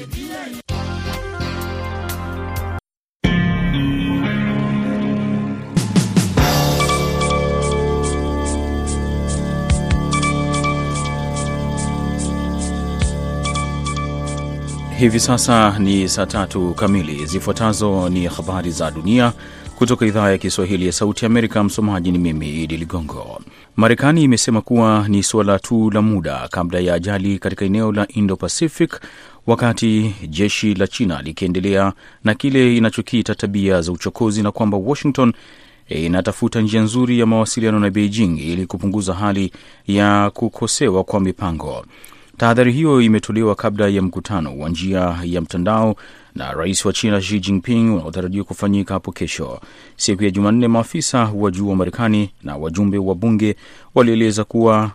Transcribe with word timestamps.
Hivi 0.00 0.30
sasa 15.20 15.78
ni 15.78 16.08
saa 16.08 16.26
tatu 16.26 16.74
kamili. 16.74 17.26
Zifuatazo 17.26 18.08
ni 18.08 18.26
habari 18.26 18.70
za 18.70 18.90
dunia 18.90 19.32
kutoka 19.76 20.06
idhaa 20.06 20.30
ya 20.30 20.38
Kiswahili 20.38 20.86
ya 20.86 20.92
Sauti 20.92 21.26
Amerika. 21.26 21.64
Msomaji 21.64 22.12
ni 22.12 22.18
mimi 22.18 22.62
Idi 22.62 22.76
Ligongo. 22.76 23.40
Marekani 23.76 24.22
imesema 24.22 24.60
kuwa 24.60 25.08
ni 25.08 25.22
suala 25.22 25.58
tu 25.58 25.90
la 25.90 26.02
muda 26.02 26.48
kabla 26.48 26.80
ya 26.80 26.94
ajali 26.94 27.38
katika 27.38 27.64
eneo 27.64 27.92
la 27.92 28.08
Indo 28.08 28.36
Pacific, 28.36 29.00
wakati 29.46 30.14
jeshi 30.28 30.74
la 30.74 30.86
China 30.86 31.22
likiendelea 31.22 31.92
na 32.24 32.34
kile 32.34 32.76
inachokiita 32.76 33.34
tabia 33.34 33.82
za 33.82 33.92
uchokozi, 33.92 34.42
na 34.42 34.52
kwamba 34.52 34.76
Washington 34.78 35.32
inatafuta 35.88 36.60
njia 36.60 36.80
nzuri 36.82 37.18
ya 37.18 37.26
mawasiliano 37.26 37.80
na 37.80 37.90
Beijing 37.90 38.38
ili 38.38 38.66
kupunguza 38.66 39.14
hali 39.14 39.52
ya 39.86 40.30
kukosewa 40.30 41.04
kwa 41.04 41.20
mipango. 41.20 41.86
Tahadhari 42.36 42.72
hiyo 42.72 43.00
imetolewa 43.00 43.54
kabla 43.54 43.88
ya 43.88 44.02
mkutano 44.02 44.58
wa 44.58 44.68
njia 44.68 45.18
ya 45.24 45.40
mtandao 45.40 45.96
na 46.34 46.52
rais 46.52 46.84
wa 46.84 46.92
China 46.92 47.20
Xi 47.20 47.40
Jinping 47.40 47.94
unaotarajiwa 47.94 48.44
kufanyika 48.44 48.94
hapo 48.94 49.12
kesho. 49.12 49.60
Siku 49.96 50.24
ya 50.24 50.30
Jumanne, 50.30 50.68
maafisa 50.68 51.24
wa 51.34 51.50
juu 51.50 51.68
wa 51.68 51.76
Marekani 51.76 52.30
na 52.42 52.56
wajumbe 52.56 52.98
wa 52.98 53.14
bunge 53.14 53.56
walieleza 53.94 54.44
kuwa 54.44 54.90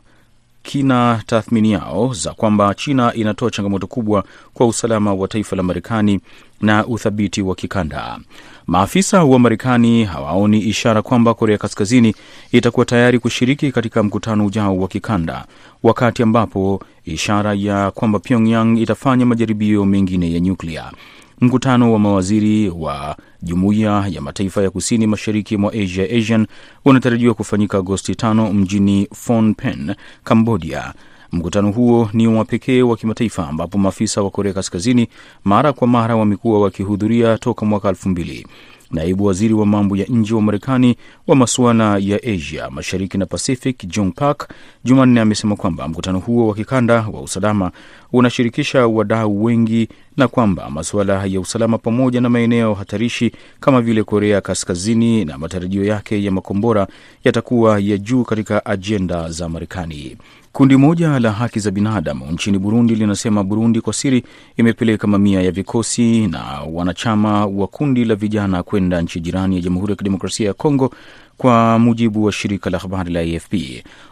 kina 0.66 1.22
tathmini 1.26 1.72
yao 1.72 2.14
za 2.14 2.34
kwamba 2.34 2.74
China 2.74 3.14
inatoa 3.14 3.52
changamoto 3.52 3.88
kubwa 3.88 4.24
kwa 4.54 4.68
usalama 4.68 5.14
wa 5.14 5.28
taifa 5.28 5.56
la 5.56 5.64
Marekani 5.64 6.20
na 6.62 6.86
uthabiti 6.88 7.42
wa 7.42 7.56
kikanda. 7.56 8.20
Maafisa 8.68 9.24
wa 9.24 9.40
Marekani 9.40 10.04
hawaoni 10.06 10.60
ishara 10.60 11.02
kwamba 11.02 11.34
Korea 11.34 11.58
Kaskazini 11.58 12.16
itakuwa 12.52 12.86
tayari 12.86 13.20
kushiriki 13.20 13.72
katika 13.72 14.04
mkutano 14.04 14.46
ujao 14.46 14.78
wa 14.78 14.88
kikanda, 14.88 15.46
wakati 15.84 16.24
ambapo 16.24 16.84
ishara 17.06 17.54
ya 17.54 17.92
kwamba 17.92 18.20
Pyongyang 18.20 18.78
itafanya 18.80 19.26
majaribio 19.26 19.86
mengine 19.86 20.34
ya 20.34 20.40
nyuklia. 20.40 20.92
Mkutano 21.42 21.94
wa 21.94 22.00
mawaziri 22.00 22.70
wa 22.70 23.18
Jumuiya 23.42 24.06
ya 24.10 24.22
Mataifa 24.22 24.64
ya 24.64 24.70
Kusini 24.70 25.08
Mashariki 25.08 25.58
mwa 25.58 25.74
Asia, 25.74 26.04
ASEAN, 26.18 26.48
unatarajiwa 26.86 27.34
kufanyika 27.34 27.78
Agosti 27.78 28.16
tano 28.16 28.54
mjini 28.54 29.08
Phnom 29.14 29.54
Penh, 29.54 29.96
Cambodia. 30.24 30.94
Mkutano 31.32 31.72
huo 31.72 32.10
ni 32.14 32.28
wa 32.28 32.46
pekee 32.46 32.82
wa 32.82 32.98
kimataifa 32.98 33.48
ambapo 33.50 33.78
maafisa 33.78 34.22
wa 34.22 34.30
Korea 34.30 34.54
Kaskazini 34.54 35.08
mara 35.44 35.74
kwa 35.74 35.88
mara 35.88 36.16
wamekuwa 36.16 36.62
wakihudhuria 36.62 37.38
toka 37.38 37.66
mwaka 37.66 37.90
elfu 37.90 38.10
mbili. 38.10 38.48
Naibu 38.96 39.26
waziri 39.26 39.54
wa 39.54 39.66
mambo 39.66 39.96
ya 39.98 40.06
nje 40.10 40.34
wa 40.34 40.42
Marekani 40.42 40.96
wa 41.28 41.36
masuala 41.36 41.98
ya 41.98 42.20
Asia 42.24 42.70
Mashariki 42.70 43.18
na 43.18 43.26
Pacific, 43.26 43.88
Jung 43.88 44.12
Park, 44.14 44.50
Jumanne 44.84 45.22
amesema 45.22 45.56
kwamba 45.56 45.88
mkutano 45.88 46.20
huo 46.20 46.48
wa 46.48 46.56
kikanda 46.56 46.94
wa 47.14 47.22
usalama 47.22 47.72
unashirikisha 48.14 48.88
wadau 48.88 49.44
wengi 49.44 49.88
na 50.18 50.28
kwamba 50.28 50.70
masuala 50.70 51.26
ya 51.26 51.40
usalama 51.40 51.78
pamoja 51.78 52.22
na 52.22 52.30
maeneo 52.30 52.74
hatarishi 52.74 53.32
kama 53.60 53.82
vile 53.82 54.04
Korea 54.04 54.42
Kaskazini 54.42 55.26
na 55.26 55.38
matarajio 55.38 55.86
yake 55.86 56.24
ya 56.24 56.32
makombora 56.32 56.88
yatakuwa 57.24 57.80
ya 57.80 57.98
juu 57.98 58.24
katika 58.24 58.66
ajenda 58.66 59.30
za 59.30 59.50
Marekani. 59.50 60.18
Kundi 60.56 60.78
moja 60.78 61.20
la 61.20 61.32
haki 61.32 61.60
za 61.60 61.72
binadamu 61.72 62.26
nchini 62.32 62.60
Burundi 62.60 62.96
linasema 62.96 63.44
Burundi 63.44 63.82
kwa 63.82 63.94
siri 63.94 64.24
imepeleka 64.58 65.08
mamia 65.08 65.42
ya 65.42 65.52
vikosi 65.52 66.28
na 66.28 66.44
wanachama 66.74 67.46
wa 67.46 67.68
kundi 67.68 68.06
la 68.06 68.16
vijana 68.16 68.64
kwenda 68.64 69.02
nchi 69.02 69.20
jirani 69.20 69.56
ya 69.56 69.62
Jamhuri 69.62 69.92
ya 69.92 69.96
Kidemokrasia 69.96 70.48
ya 70.48 70.54
Kongo, 70.54 70.92
kwa 71.38 71.80
mujibu 71.80 72.24
wa 72.24 72.32
shirika 72.32 72.70
la 72.70 72.78
habari 72.78 73.14
la 73.14 73.20
AFP. 73.20 73.54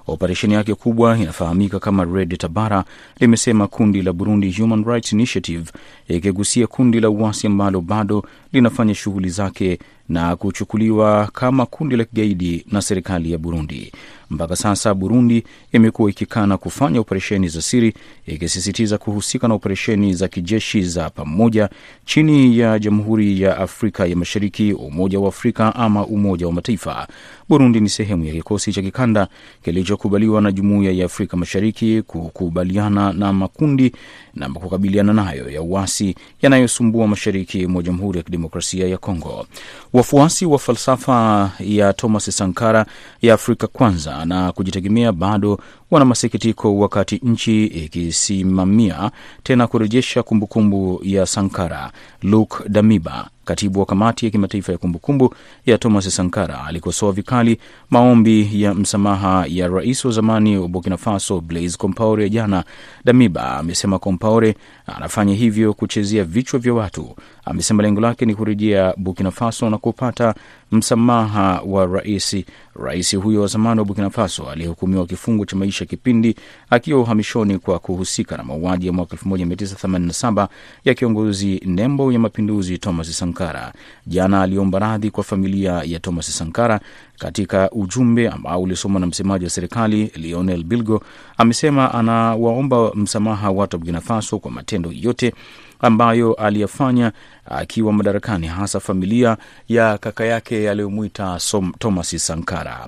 Operesheni 0.07 0.53
yake 0.53 0.75
kubwa 0.75 1.17
inafahamika 1.17 1.79
kama 1.79 2.05
Red 2.05 2.37
Tabara, 2.37 2.83
limesema 3.19 3.67
kundi 3.67 4.01
la 4.01 4.13
Burundi 4.13 4.51
Human 4.51 4.83
Rights 4.85 5.13
Initiative, 5.13 5.71
ikigusia 6.07 6.67
kundi 6.67 6.99
la 6.99 7.09
uasi 7.09 7.47
ambalo 7.47 7.81
bado 7.81 8.23
linafanya 8.53 8.95
shughuli 8.95 9.29
zake 9.29 9.79
na 10.09 10.35
kuchukuliwa 10.35 11.29
kama 11.33 11.65
kundi 11.65 11.95
la 11.95 12.03
kigaidi 12.03 12.65
na 12.71 12.81
serikali 12.81 13.31
ya 13.31 13.37
Burundi. 13.37 13.91
Mpaka 14.29 14.55
sasa 14.55 14.93
Burundi 14.93 15.43
imekuwa 15.71 16.09
ikikana 16.09 16.57
kufanya 16.57 16.99
operesheni 16.99 17.47
za 17.47 17.61
siri, 17.61 17.93
ikisisitiza 18.25 18.97
kuhusika 18.97 19.47
na 19.47 19.53
operesheni 19.53 20.13
za 20.13 20.27
kijeshi 20.27 20.81
za 20.81 21.09
pamoja 21.09 21.69
chini 22.05 22.57
ya 22.59 22.79
Jamhuri 22.79 23.41
ya 23.41 23.57
Afrika 23.57 24.05
ya 24.05 24.15
Mashariki, 24.15 24.73
Umoja 24.73 25.19
wa 25.19 25.27
Afrika 25.29 25.75
ama 25.75 26.05
Umoja 26.05 26.45
wa 26.47 26.53
Mataifa. 26.53 27.07
Burundi 27.49 27.79
ni 27.79 27.89
sehemu 27.89 28.25
ya 28.25 28.33
kikosi 28.33 28.73
cha 28.73 28.81
kikanda 28.81 29.27
kilichokubaliwa 29.63 30.41
na 30.41 30.51
Jumuiya 30.51 30.91
ya 30.91 31.05
Afrika 31.05 31.37
Mashariki 31.37 32.01
kukubaliana 32.01 33.13
na 33.13 33.33
makundi 33.33 33.91
na 34.35 34.49
kukabiliana 34.49 35.13
nayo 35.13 35.49
ya 35.49 35.61
uasi 35.61 36.15
yanayosumbua 36.41 37.07
mashariki 37.07 37.67
mwa 37.67 37.83
Jamhuri 37.83 38.17
ya 38.17 38.23
Kidemokrasia 38.23 38.87
ya 38.87 38.97
Kongo. 38.97 39.45
Wafuasi 39.93 40.45
wa 40.45 40.59
falsafa 40.59 41.51
ya 41.59 41.93
Thomas 41.93 42.37
Sankara 42.37 42.85
ya 43.21 43.33
Afrika 43.33 43.67
kwanza 43.67 44.25
na 44.25 44.51
kujitegemea 44.51 45.11
bado 45.11 45.59
wana 45.91 46.05
masikitiko, 46.05 46.77
wakati 46.77 47.19
nchi 47.23 47.65
ikisimamia 47.65 49.11
tena 49.43 49.67
kurejesha 49.67 50.23
kumbukumbu 50.23 50.99
ya 51.03 51.25
Sankara. 51.25 51.91
Luke 52.21 52.55
Damiba, 52.69 53.29
katibu 53.45 53.79
wa 53.79 53.85
kamati 53.85 54.25
ya 54.25 54.31
kimataifa 54.31 54.71
ya 54.71 54.77
kumbukumbu 54.77 55.35
ya 55.65 55.77
Thomas 55.77 56.15
Sankara, 56.15 56.65
alikosoa 56.65 57.11
vikali 57.11 57.57
maombi 57.89 58.61
ya 58.61 58.73
msamaha 58.73 59.45
ya 59.47 59.67
rais 59.67 60.05
wa 60.05 60.11
zamani 60.11 60.57
wa 60.57 60.67
Burkina 60.67 60.97
Faso 60.97 61.41
Blaise 61.41 61.77
Compaore 61.77 62.29
jana. 62.29 62.63
Damiba 63.05 63.57
amesema 63.57 63.99
Compaore 63.99 64.55
anafanya 64.85 65.33
hivyo 65.35 65.73
kuchezea 65.73 66.23
vichwa 66.23 66.59
vya 66.59 66.73
watu. 66.73 67.15
Amesema 67.45 67.83
lengo 67.83 68.01
lake 68.01 68.25
ni 68.25 68.35
kurejea 68.35 68.93
Burkina 68.97 69.31
Faso 69.31 69.69
na 69.69 69.77
kupata 69.77 70.35
msamaha 70.73 71.61
wa 71.65 71.85
rais. 71.85 72.35
Rais 72.83 73.15
huyo 73.15 73.41
wa 73.41 73.47
zamani 73.47 73.79
wa 73.79 73.85
Burkina 73.85 74.09
Faso 74.09 74.49
aliyehukumiwa 74.49 75.05
kifungo 75.05 75.45
cha 75.45 75.55
maisha 75.55 75.85
kipindi 75.85 76.35
akiwa 76.69 76.99
uhamishoni 76.99 77.57
kwa 77.59 77.79
kuhusika 77.79 78.37
na 78.37 78.43
mauaji 78.43 78.87
ya 78.87 78.93
mwaka 78.93 79.15
1987 79.15 80.47
ya 80.85 80.93
kiongozi 80.93 81.61
nembo 81.65 82.11
ya 82.11 82.19
mapinduzi 82.19 82.77
Thomas 82.77 83.17
Sankara. 83.19 83.73
Jana 84.07 84.41
aliomba 84.41 84.79
radhi 84.79 85.11
kwa 85.11 85.23
familia 85.23 85.81
ya 85.85 85.99
Thomas 85.99 86.37
Sankara. 86.37 86.79
Katika 87.19 87.71
ujumbe 87.71 88.29
ambao 88.29 88.61
ulisomwa 88.61 88.99
na 88.99 89.07
msemaji 89.07 89.45
wa 89.45 89.49
serikali 89.51 90.11
Lionel 90.15 90.63
Bilgo, 90.63 91.03
amesema 91.37 91.93
anawaomba 91.93 92.91
msamaha 92.95 93.51
watu 93.51 93.75
wa 93.75 93.79
Burkina 93.79 94.01
Faso 94.01 94.39
kwa 94.39 94.51
matendo 94.51 94.91
yote 94.91 95.33
ambayo 95.79 96.33
aliyafanya 96.33 97.11
akiwa 97.45 97.93
madarakani, 97.93 98.47
hasa 98.47 98.79
familia 98.79 99.37
ya 99.69 99.97
kaka 99.97 100.25
yake 100.25 100.62
aliyomwita 100.69 101.39
Thomas 101.79 102.25
Sankara. 102.27 102.87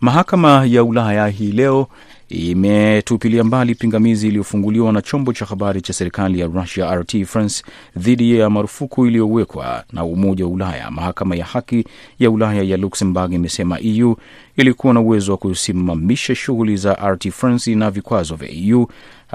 Mahakama 0.00 0.64
ya 0.66 0.84
Ulaya 0.84 1.26
hii 1.28 1.52
leo 1.52 1.86
imetupilia 2.28 3.44
mbali 3.44 3.74
pingamizi 3.74 4.28
iliyofunguliwa 4.28 4.92
na 4.92 5.02
chombo 5.02 5.32
cha 5.32 5.44
habari 5.44 5.80
cha 5.80 5.92
serikali 5.92 6.40
ya 6.40 6.46
Russia 6.46 6.94
RT 6.94 7.24
France 7.24 7.64
dhidi 7.96 8.38
ya 8.38 8.50
marufuku 8.50 9.06
iliyowekwa 9.06 9.84
na 9.92 10.04
Umoja 10.04 10.44
wa 10.44 10.50
Ulaya. 10.50 10.90
Mahakama 10.90 11.36
ya 11.36 11.44
Haki 11.44 11.84
ya 12.18 12.30
Ulaya 12.30 12.62
ya 12.62 12.76
Luxembourg 12.76 13.32
imesema 13.32 13.80
EU 13.80 14.16
ilikuwa 14.56 14.94
na 14.94 15.00
uwezo 15.00 15.32
wa 15.32 15.38
kusimamisha 15.38 16.34
shughuli 16.34 16.76
za 16.76 16.92
RT 16.94 17.30
France 17.30 17.74
na 17.74 17.90
vikwazo 17.90 18.34
vya 18.36 18.48
EU 18.50 18.86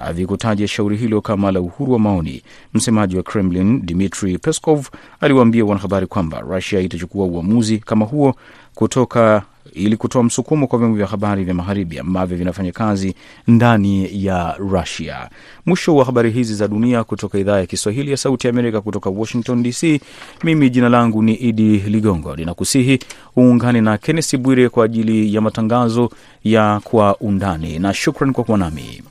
havikutaja 0.01 0.67
shauri 0.67 0.97
hilo 0.97 1.21
kama 1.21 1.51
la 1.51 1.61
uhuru 1.61 1.93
wa 1.93 1.99
maoni. 1.99 2.41
Msemaji 2.73 3.17
wa 3.17 3.23
Kremlin 3.23 3.85
Dmitri 3.85 4.37
Peskov 4.37 4.87
aliwaambia 5.21 5.65
wanahabari 5.65 6.07
kwamba 6.07 6.39
Rusia 6.39 6.79
itachukua 6.79 7.25
uamuzi 7.25 7.77
kama 7.77 8.05
huo 8.05 8.35
kutoka 8.75 9.43
ili 9.73 9.97
kutoa 9.97 10.23
msukumo 10.23 10.67
kwa 10.67 10.79
vyombo 10.79 10.97
vya 10.97 11.07
habari 11.07 11.43
vya 11.43 11.53
magharibi 11.53 11.99
ambavyo 11.99 12.37
vinafanya 12.37 12.71
kazi 12.71 13.15
ndani 13.47 14.25
ya 14.25 14.55
Rusia. 14.57 15.29
Mwisho 15.65 15.95
wa 15.95 16.05
habari 16.05 16.31
hizi 16.31 16.55
za 16.55 16.67
dunia 16.67 17.03
kutoka 17.03 17.37
idhaa 17.39 17.59
ya 17.59 17.65
Kiswahili 17.65 18.11
ya 18.11 18.17
Sauti 18.17 18.47
ya 18.47 18.53
Amerika 18.53 18.81
kutoka 18.81 19.09
Washington 19.09 19.63
DC. 19.63 20.01
Mimi 20.43 20.69
jina 20.69 20.89
langu 20.89 21.21
ni 21.23 21.33
Idi 21.33 21.77
Ligongo, 21.77 22.35
ninakusihi 22.35 22.99
uungane 23.37 23.81
na 23.81 23.97
Kennesi 23.97 24.37
Bwire 24.37 24.69
kwa 24.69 24.85
ajili 24.85 25.35
ya 25.35 25.41
matangazo 25.41 26.09
ya 26.43 26.81
Kwa 26.83 27.17
Undani, 27.17 27.79
na 27.79 27.93
shukran 27.93 28.33
kwa 28.33 28.43
kuwa 28.43 28.57
nami. 28.57 29.01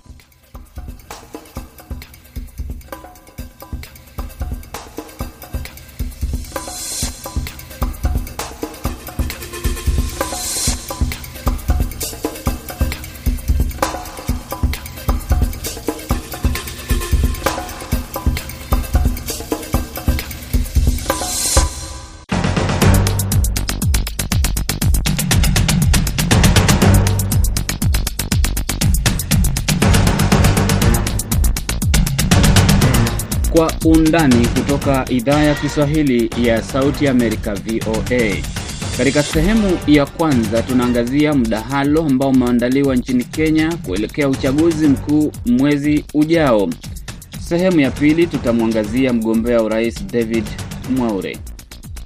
Kutoka 34.87 35.13
idhaa 35.13 35.43
ya 35.43 35.55
Kiswahili 35.55 36.31
ya 36.43 36.63
Sauti 36.63 37.09
Amerika, 37.09 37.55
VOA. 37.55 38.37
Katika 38.99 39.23
sehemu 39.23 39.79
ya 39.87 40.07
kwanza 40.07 40.63
tunaangazia 40.63 41.35
mdahalo 41.35 42.03
ambao 42.03 42.29
umeandaliwa 42.29 42.97
nchini 42.97 43.25
Kenya 43.25 43.77
kuelekea 43.87 44.29
uchaguzi 44.29 44.89
mkuu 44.89 45.33
mwezi 45.47 46.05
ujao. 46.15 46.71
Sehemu 47.49 47.81
ya 47.81 47.91
pili 47.91 48.27
tutamwangazia 48.27 49.13
mgombea 49.13 49.63
urais 49.63 50.07
David 50.13 50.45
Mwaure. 50.97 51.39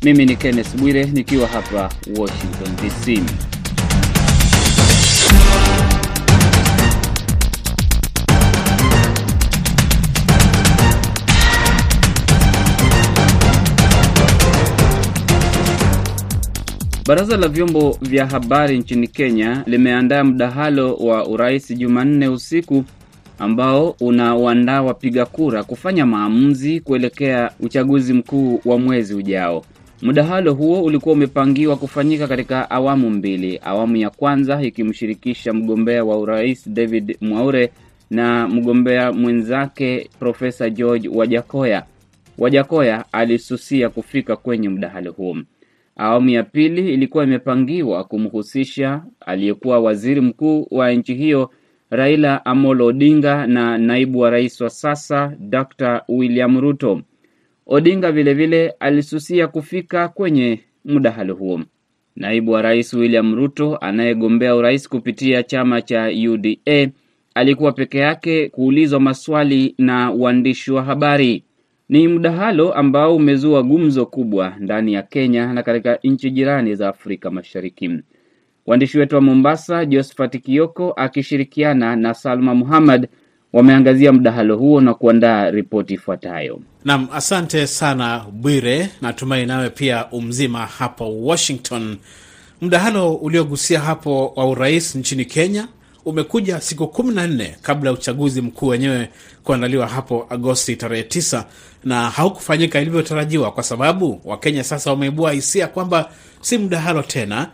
Mimi 0.03 0.27
ni 0.27 0.37
Kenneth 0.37 0.77
Bwire 0.77 1.05
nikiwa 1.05 1.49
hapa 1.49 1.91
Washington 2.19 2.77
DC. 2.77 3.23
Baraza 17.10 17.36
la 17.36 17.48
vyombo 17.48 17.98
vya 18.02 18.26
habari 18.26 18.78
nchini 18.78 19.08
Kenya 19.08 19.62
limeandaa 19.66 20.24
mdahalo 20.24 20.94
wa 20.94 21.26
urais 21.26 21.74
Jumanne 21.76 22.28
usiku 22.28 22.84
ambao 23.38 23.96
unawaandaa 24.00 24.82
wapiga 24.82 25.26
kura 25.26 25.64
kufanya 25.64 26.06
maamuzi 26.06 26.80
kuelekea 26.80 27.50
uchaguzi 27.60 28.12
mkuu 28.12 28.60
wa 28.64 28.78
mwezi 28.78 29.14
ujao. 29.14 29.64
Mdahalo 30.02 30.54
huo 30.54 30.82
ulikuwa 30.82 31.12
umepangiwa 31.12 31.76
kufanyika 31.76 32.28
katika 32.28 32.70
awamu 32.70 33.10
mbili, 33.10 33.60
awamu 33.64 33.96
ya 33.96 34.10
kwanza 34.10 34.62
ikimshirikisha 34.62 35.52
mgombea 35.52 36.04
wa 36.04 36.18
urais 36.18 36.68
David 36.68 37.16
Mwaure 37.20 37.72
na 38.10 38.48
mgombea 38.48 39.12
mwenzake 39.12 40.10
Profesa 40.18 40.70
George 40.70 41.08
Wajakoya. 41.08 41.84
Wajakoya 42.38 43.04
alisusia 43.12 43.88
kufika 43.88 44.36
kwenye 44.36 44.68
mdahalo 44.68 45.12
huo. 45.12 45.36
Awamu 46.02 46.29
ya 46.31 46.43
pili 46.43 46.94
ilikuwa 46.94 47.25
imepangiwa 47.25 48.05
kumhusisha 48.05 49.02
aliyekuwa 49.20 49.81
waziri 49.81 50.20
mkuu 50.20 50.67
wa 50.70 50.93
nchi 50.93 51.14
hiyo 51.14 51.50
Raila 51.91 52.44
Amolo 52.44 52.87
Odinga 52.87 53.47
na 53.47 53.79
naibu 53.79 54.19
wa 54.19 54.31
rais 54.31 54.61
wa 54.61 54.70
sasa 54.70 55.37
Dr. 55.38 56.02
William 56.08 56.61
Ruto. 56.61 57.02
Odinga 57.67 58.12
vilevile 58.12 58.47
vile 58.62 58.75
alisusia 58.81 59.49
kufika 59.49 60.08
kwenye 60.08 60.61
mdahalo 60.85 61.35
huo. 61.35 61.61
Naibu 62.17 62.50
wa 62.53 62.62
rais 62.62 62.94
William 62.94 63.35
Ruto 63.35 63.76
anayegombea 63.76 64.56
urais 64.56 64.88
kupitia 64.88 65.43
chama 65.43 65.82
cha 65.82 66.11
UDA 66.31 66.88
alikuwa 67.35 67.73
peke 67.73 67.99
yake 67.99 68.49
kuulizwa 68.49 69.00
maswali 69.00 69.75
na 69.79 70.11
waandishi 70.11 70.73
wa 70.73 70.82
habari. 70.82 71.44
Ni 71.90 72.08
mdahalo 72.08 72.72
ambao 72.75 73.16
umezua 73.16 73.62
gumzo 73.62 74.06
kubwa 74.06 74.54
ndani 74.58 74.92
ya 74.92 75.02
Kenya 75.02 75.52
na 75.52 75.62
katika 75.62 75.98
nchi 76.02 76.31
jirani 76.31 76.75
za 76.75 76.88
Afrika 76.88 77.31
Mashariki. 77.31 77.90
Waandishi 78.66 78.98
wetu 78.98 79.14
wa 79.14 79.20
Mombasa, 79.20 79.84
Josephat 79.84 80.42
Kioko 80.42 80.92
akishirikiana 80.92 81.96
na 81.96 82.14
Salma 82.14 82.54
Muhammad 82.54 83.08
wameangazia 83.52 84.12
mdahalo 84.12 84.56
huo 84.56 84.81
na 84.81 84.94
kuandaa 84.94 85.50
ripoti 85.50 85.94
ifuatayo. 85.94 86.60
Nam, 86.84 87.08
asante 87.12 87.66
sana 87.66 88.25
Bwire, 88.32 88.88
natumai 89.02 89.46
nawe 89.46 89.70
pia 89.70 90.10
umzima 90.10 90.58
hapo 90.58 91.22
Washington. 91.22 91.96
Mdahalo 92.62 93.14
uliogusia 93.14 93.81
hapo 93.81 94.32
wa 94.36 94.46
urais 94.48 94.96
nchini 94.96 95.25
Kenya 95.25 95.69
umekuja 96.05 96.61
siku 96.61 96.88
kumi 96.88 97.14
na 97.14 97.26
nne 97.26 97.56
kabla 97.62 97.91
ya 97.91 97.94
uchaguzi 97.97 98.41
mkuu 98.43 98.67
wenyewe 98.67 99.08
kuandaliwa 99.44 99.87
hapo 99.87 100.26
Agosti 100.31 100.76
tarehe 100.76 101.02
tisa 101.02 101.44
na 101.85 102.11
haukufanyika 102.11 102.81
ilivyotarajiwa, 102.81 103.52
kwa 103.52 103.62
sababu 103.62 104.20
Wakenya 104.25 104.64
sasa 104.64 104.91
wameibua 104.91 105.32
hisia 105.32 105.67
kwamba 105.67 106.11
si 106.41 106.58
mdahalo 106.58 107.02
tena, 107.02 107.49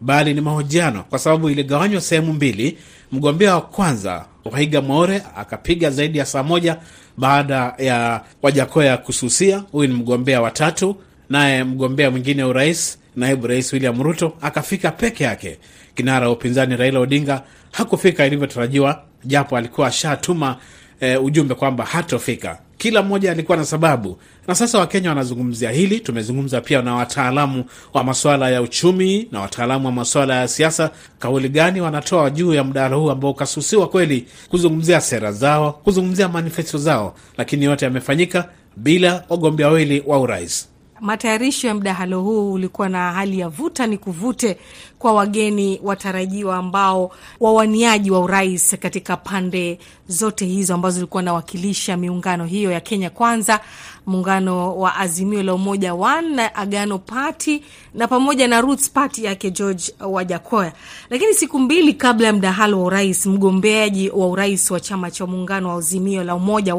bali 0.00 0.34
ni 0.34 0.40
mahojiano, 0.40 1.02
kwa 1.10 1.18
sababu 1.18 1.50
iligawanywa 1.50 2.00
sehemu 2.00 2.32
mbili. 2.32 2.78
Mgombea 3.12 3.54
wa 3.54 3.60
kwanza 3.60 4.24
Wahiga 4.44 4.80
Mwaure 4.80 5.22
akapiga 5.36 5.90
zaidi 5.90 6.18
ya 6.18 6.26
saa 6.26 6.42
moja 6.42 6.76
baada 7.16 7.74
ya 7.78 8.24
Wajakoya 8.42 8.96
kususia. 8.96 9.58
Huyu 9.72 9.88
ni 9.88 9.94
mgombea 9.94 10.40
wa 10.40 10.50
tatu, 10.50 10.96
naye 11.30 11.64
mgombea 11.64 12.10
mwingine 12.10 12.42
wa 12.42 12.48
urais, 12.48 12.98
naibu 13.16 13.46
rais 13.46 13.72
William 13.72 14.02
Ruto 14.02 14.32
akafika 14.40 14.90
peke 14.90 15.24
yake. 15.24 15.58
Kinara 15.94 16.26
wa 16.26 16.32
upinzani 16.32 16.76
Raila 16.76 17.00
Odinga 17.00 17.42
hakufika 17.76 18.26
ilivyotarajiwa, 18.26 19.02
japo 19.24 19.56
alikuwa 19.56 19.86
ashatuma 19.86 20.56
e, 21.00 21.16
ujumbe 21.16 21.54
kwamba 21.54 21.84
hatofika. 21.84 22.58
Kila 22.78 23.02
mmoja 23.02 23.30
alikuwa 23.32 23.56
na 23.58 23.64
sababu, 23.64 24.18
na 24.48 24.54
sasa 24.54 24.78
Wakenya 24.78 25.08
wanazungumzia 25.08 25.70
hili. 25.70 26.00
Tumezungumza 26.00 26.60
pia 26.60 26.82
na 26.82 26.94
wataalamu 26.94 27.64
wa 27.94 28.04
masuala 28.04 28.50
ya 28.50 28.62
uchumi 28.62 29.28
na 29.32 29.40
wataalamu 29.40 29.86
wa 29.86 29.92
masuala 29.92 30.34
ya 30.36 30.48
siasa, 30.48 30.90
kauli 31.18 31.48
gani 31.48 31.80
wanatoa 31.80 32.30
juu 32.30 32.54
ya 32.54 32.64
mdahalo 32.64 33.00
huu 33.00 33.10
ambao 33.10 33.30
ukasusiwa 33.30 33.88
kweli, 33.88 34.26
kuzungumzia 34.48 35.00
sera 35.00 35.32
zao, 35.32 35.72
kuzungumzia 35.72 36.28
manifesto 36.28 36.78
zao, 36.78 37.14
lakini 37.38 37.64
yote 37.64 37.84
yamefanyika 37.84 38.48
bila 38.76 39.24
wagombea 39.28 39.66
wawili 39.66 40.02
wa 40.06 40.18
urais. 40.20 40.68
Matayarisho 41.04 41.68
ya 41.68 41.74
mdahalo 41.74 42.20
huu 42.20 42.52
ulikuwa 42.52 42.88
na 42.88 43.12
hali 43.12 43.38
ya 43.38 43.48
vuta 43.48 43.86
ni 43.86 43.98
kuvute 43.98 44.56
kwa 44.98 45.12
wageni 45.12 45.80
watarajiwa 45.82 46.56
ambao 46.56 47.12
wawaniaji 47.40 48.10
wa 48.10 48.20
urais 48.20 48.76
katika 48.80 49.16
pande 49.16 49.78
zote 50.08 50.46
hizo 50.46 50.74
ambazo 50.74 50.94
zilikuwa 50.94 51.22
nawakilisha 51.22 51.96
miungano 51.96 52.44
hiyo 52.44 52.70
ya 52.70 52.80
Kenya 52.80 53.10
Kwanza, 53.10 53.60
muungano 54.06 54.76
wa 54.78 54.96
Azimio 54.96 55.42
la 55.42 55.54
Umoja 55.54 55.94
na 56.22 56.54
Agano 56.54 56.98
Party 56.98 57.62
na 57.94 58.08
pamoja 58.08 58.48
na 58.48 58.60
Roots 58.60 58.90
Party 58.90 59.24
yake 59.24 59.50
George 59.50 59.92
Wajakoya. 60.00 60.72
Lakini 61.10 61.34
siku 61.34 61.58
mbili 61.58 61.94
kabla 61.94 62.26
ya 62.26 62.32
mdahalo 62.32 62.80
wa 62.80 62.86
urais, 62.86 63.26
mgombeaji 63.26 64.10
wa 64.10 64.26
urais 64.28 64.70
wa 64.70 64.80
chama 64.80 65.10
cha 65.10 65.26
muungano 65.26 65.68
wa 65.68 65.74
Azimio 65.74 66.24
la 66.24 66.34
Umoja 66.34 66.74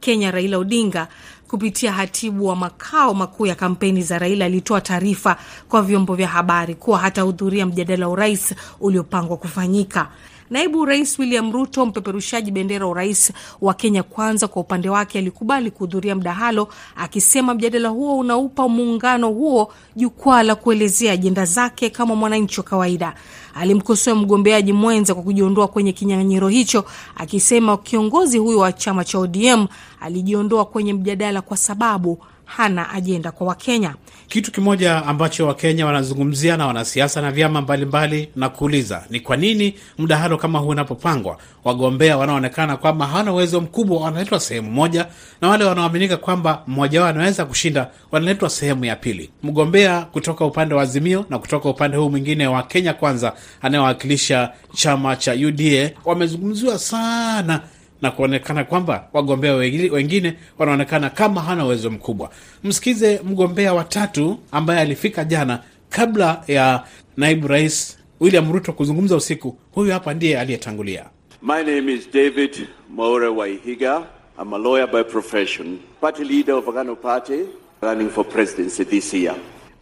Kenya 0.00 0.30
Raila 0.30 0.58
Odinga 0.58 1.08
kupitia 1.54 1.92
hatibu 1.92 2.46
wa 2.46 2.56
makao 2.56 3.14
makuu 3.14 3.46
ya 3.46 3.54
kampeni 3.54 4.02
za 4.02 4.18
Raila 4.18 4.44
alitoa 4.44 4.80
taarifa 4.80 5.36
kwa 5.68 5.82
vyombo 5.82 6.14
vya 6.14 6.28
habari 6.28 6.74
kuwa 6.74 6.98
hatahudhuria 6.98 7.66
mjadala 7.66 8.06
wa 8.06 8.12
urais 8.12 8.54
uliopangwa 8.80 9.36
kufanyika. 9.36 10.08
Naibu 10.50 10.84
Rais 10.84 11.18
William 11.18 11.52
Ruto, 11.52 11.86
mpeperushaji 11.86 12.50
bendera 12.50 12.86
wa 12.86 12.92
urais 12.92 13.32
wa 13.60 13.74
Kenya 13.74 14.02
Kwanza, 14.02 14.48
kwa 14.48 14.62
upande 14.62 14.88
wake 14.88 15.18
alikubali 15.18 15.70
kuhudhuria 15.70 16.14
mdahalo, 16.14 16.68
akisema 16.96 17.54
mjadala 17.54 17.88
huo 17.88 18.18
unaupa 18.18 18.68
muungano 18.68 19.28
huo 19.30 19.72
jukwaa 19.96 20.42
la 20.42 20.54
kuelezea 20.54 21.12
ajenda 21.12 21.44
zake 21.44 21.90
kama 21.90 22.14
mwananchi 22.14 22.60
wa 22.60 22.64
kawaida. 22.64 23.14
Alimkosoa 23.54 24.14
mgombeaji 24.14 24.72
mwenza 24.72 25.14
kwa 25.14 25.22
kujiondoa 25.22 25.68
kwenye 25.68 25.92
kinyang'anyiro 25.92 26.48
hicho, 26.48 26.84
akisema 27.16 27.76
kiongozi 27.76 28.38
huyo 28.38 28.58
wa 28.58 28.72
chama 28.72 29.04
cha 29.04 29.18
ODM 29.18 29.66
alijiondoa 30.00 30.64
kwenye 30.64 30.92
mjadala 30.92 31.42
kwa 31.42 31.56
sababu 31.56 32.18
hana 32.44 32.90
ajenda 32.90 33.32
kwa 33.32 33.46
Wakenya. 33.46 33.94
Kitu 34.28 34.52
kimoja 34.52 35.06
ambacho 35.06 35.46
Wakenya 35.46 35.86
wanazungumzia 35.86 36.56
na 36.56 36.66
wanasiasa 36.66 37.22
na 37.22 37.30
vyama 37.30 37.60
mbalimbali 37.60 38.28
na 38.36 38.48
kuuliza 38.48 39.04
ni 39.10 39.20
kwa 39.20 39.36
nini 39.36 39.74
mdahalo 39.98 40.36
kama 40.36 40.58
huu 40.58 40.68
unapopangwa, 40.68 41.38
wagombea 41.64 42.16
wanaonekana 42.18 42.76
kwamba 42.76 43.06
hawana 43.06 43.32
uwezo 43.32 43.60
mkubwa 43.60 44.00
wanaletwa 44.00 44.40
sehemu 44.40 44.70
moja, 44.70 45.06
na 45.40 45.48
wale 45.48 45.64
wanaoaminika 45.64 46.16
kwamba 46.16 46.62
mmoja 46.66 47.00
wao 47.00 47.10
anaweza 47.10 47.44
kushinda 47.44 47.90
wanaletwa 48.12 48.50
sehemu 48.50 48.84
ya 48.84 48.96
pili. 48.96 49.30
Mgombea 49.42 50.00
kutoka 50.00 50.44
upande 50.44 50.74
wa 50.74 50.82
Azimio 50.82 51.26
na 51.30 51.38
kutoka 51.38 51.68
upande 51.68 51.96
huu 51.96 52.10
mwingine 52.10 52.46
wa 52.46 52.62
Kenya 52.62 52.92
Kwanza 52.94 53.32
anayewakilisha 53.62 54.50
chama 54.74 55.16
cha 55.16 55.32
UDA 55.32 55.90
wamezungumziwa 56.04 56.78
sana 56.78 57.60
na 58.04 58.10
kuonekana 58.10 58.64
kwamba 58.64 59.08
wagombea 59.12 59.54
wengine 59.54 60.34
wanaonekana 60.58 61.10
kama 61.10 61.40
hana 61.42 61.64
uwezo 61.64 61.90
mkubwa. 61.90 62.30
Msikize 62.64 63.20
mgombea 63.24 63.74
wa 63.74 63.84
tatu 63.84 64.38
ambaye 64.52 64.80
alifika 64.80 65.24
jana 65.24 65.60
kabla 65.90 66.42
ya 66.46 66.84
naibu 67.16 67.48
rais 67.48 67.98
William 68.20 68.52
Ruto 68.52 68.72
kuzungumza 68.72 69.16
usiku. 69.16 69.58
Huyu 69.72 69.92
hapa 69.92 70.14
ndiye 70.14 70.40
aliyetangulia. 70.40 71.04
My 71.42 71.62
name 71.64 71.92
is 71.94 72.10
David 72.12 72.66
Mwaure 72.90 73.26
Waihiga. 73.28 74.02
I'm 74.42 74.52
a 74.54 74.58
lawyer 74.58 74.86
by 74.86 75.02
profession, 75.02 75.78
party 76.00 76.24
leader 76.24 76.54
of 76.54 76.66
Agano 76.66 76.96
Party, 76.96 77.40
running 77.82 78.10
for 78.10 78.24
presidency 78.28 78.84
this 78.84 79.14
year. 79.14 79.34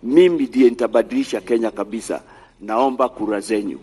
Mimi 0.02 0.46
ndiye 0.46 0.70
nitabadilisha 0.70 1.40
Kenya 1.40 1.70
kabisa. 1.70 2.22
Naomba 2.60 3.08
kura 3.08 3.40
zenyu. 3.40 3.78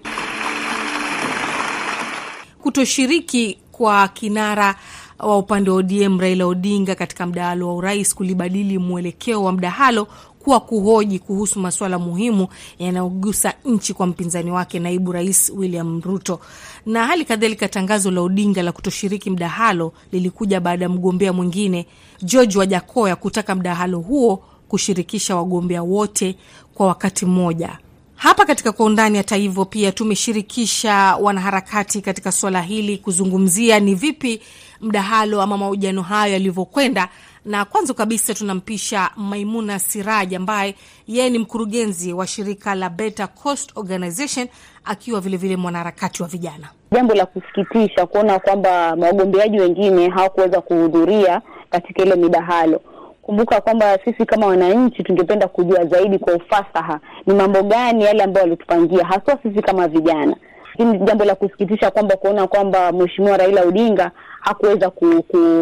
Kutoshiriki 2.61 3.57
kwa 3.79 4.07
kinara 4.07 4.75
wa 5.19 5.37
upande 5.37 5.69
wa 5.69 5.75
ODM 5.77 6.19
Raila 6.19 6.45
Odinga 6.45 6.95
katika 6.95 7.25
mdahalo 7.25 7.67
wa 7.67 7.75
urais 7.75 8.15
kulibadili 8.15 8.77
mwelekeo 8.77 9.43
wa 9.43 9.51
mdahalo 9.51 10.07
kuwa 10.39 10.59
kuhoji 10.59 11.19
kuhusu 11.19 11.59
masuala 11.59 11.99
muhimu 11.99 12.47
yanayogusa 12.79 13.53
nchi 13.65 13.93
kwa 13.93 14.07
mpinzani 14.07 14.51
wake 14.51 14.79
naibu 14.79 15.11
rais 15.11 15.51
William 15.55 16.01
Ruto. 16.01 16.39
Na 16.85 17.05
hali 17.07 17.25
kadhalika 17.25 17.67
tangazo 17.67 18.11
la 18.11 18.21
Odinga 18.21 18.63
la 18.63 18.71
kutoshiriki 18.71 19.29
mdahalo 19.29 19.93
lilikuja 20.11 20.59
baada 20.59 20.85
ya 20.85 20.89
mgombea 20.89 21.33
mwingine 21.33 21.85
George 22.23 22.57
Wajakoya 22.57 23.15
kutaka 23.15 23.55
mdahalo 23.55 23.99
huo 23.99 24.43
kushirikisha 24.67 25.35
wagombea 25.35 25.83
wote 25.83 26.35
kwa 26.73 26.87
wakati 26.87 27.25
mmoja. 27.25 27.77
Hapa 28.19 28.45
katika 28.45 28.71
Kwa 28.71 28.85
Undani, 28.85 29.17
hata 29.17 29.35
hivyo, 29.35 29.65
pia 29.65 29.91
tumeshirikisha 29.91 31.15
wanaharakati 31.21 32.01
katika 32.01 32.31
swala 32.31 32.61
hili 32.61 32.97
kuzungumzia 32.97 33.79
ni 33.79 33.95
vipi 33.95 34.41
mdahalo 34.81 35.41
ama 35.41 35.57
mahojiano 35.57 36.01
hayo 36.01 36.33
yalivyokwenda, 36.33 37.09
na 37.45 37.65
kwanza 37.65 37.93
kabisa 37.93 38.33
tunampisha 38.33 39.09
Maimuna 39.15 39.79
Siraj 39.79 40.33
ambaye 40.33 40.75
yeye 41.07 41.29
ni 41.29 41.39
mkurugenzi 41.39 42.13
wa 42.13 42.27
shirika 42.27 42.75
la 42.75 42.89
Better 42.89 43.27
Coast 43.33 43.71
Organization 43.75 44.47
akiwa 44.85 45.21
vilevile 45.21 45.57
mwanaharakati 45.57 46.21
wa 46.23 46.27
vijana. 46.29 46.69
Jambo 46.91 47.13
la 47.15 47.25
kusikitisha 47.25 48.05
kuona 48.05 48.39
kwamba 48.39 48.91
wagombeaji 48.93 49.59
wengine 49.59 50.09
hawakuweza 50.09 50.61
kuhudhuria 50.61 51.41
katika 51.69 52.03
ile 52.03 52.15
midahalo. 52.15 52.81
Kumbuka 53.21 53.61
kwamba 53.61 53.97
sisi 54.05 54.25
kama 54.25 54.47
wananchi 54.47 55.03
tungependa 55.03 55.47
kujua 55.47 55.85
zaidi 55.85 56.19
kwa 56.19 56.33
ufasaha 56.33 56.99
ni 57.27 57.33
mambo 57.33 57.63
gani 57.63 58.03
yale 58.03 58.23
ambayo 58.23 58.43
walitupangia, 58.43 59.05
haswa 59.05 59.37
sisi 59.43 59.61
kama 59.61 59.87
vijana. 59.87 60.35
Lakini 60.77 60.99
jambo 60.99 61.25
la 61.25 61.35
kusikitisha 61.35 61.91
kwamba 61.91 62.15
kuona 62.15 62.47
kwamba 62.47 62.91
Mheshimiwa 62.91 63.37
Raila 63.37 63.61
Odinga 63.63 64.11
hakuweza 64.39 64.89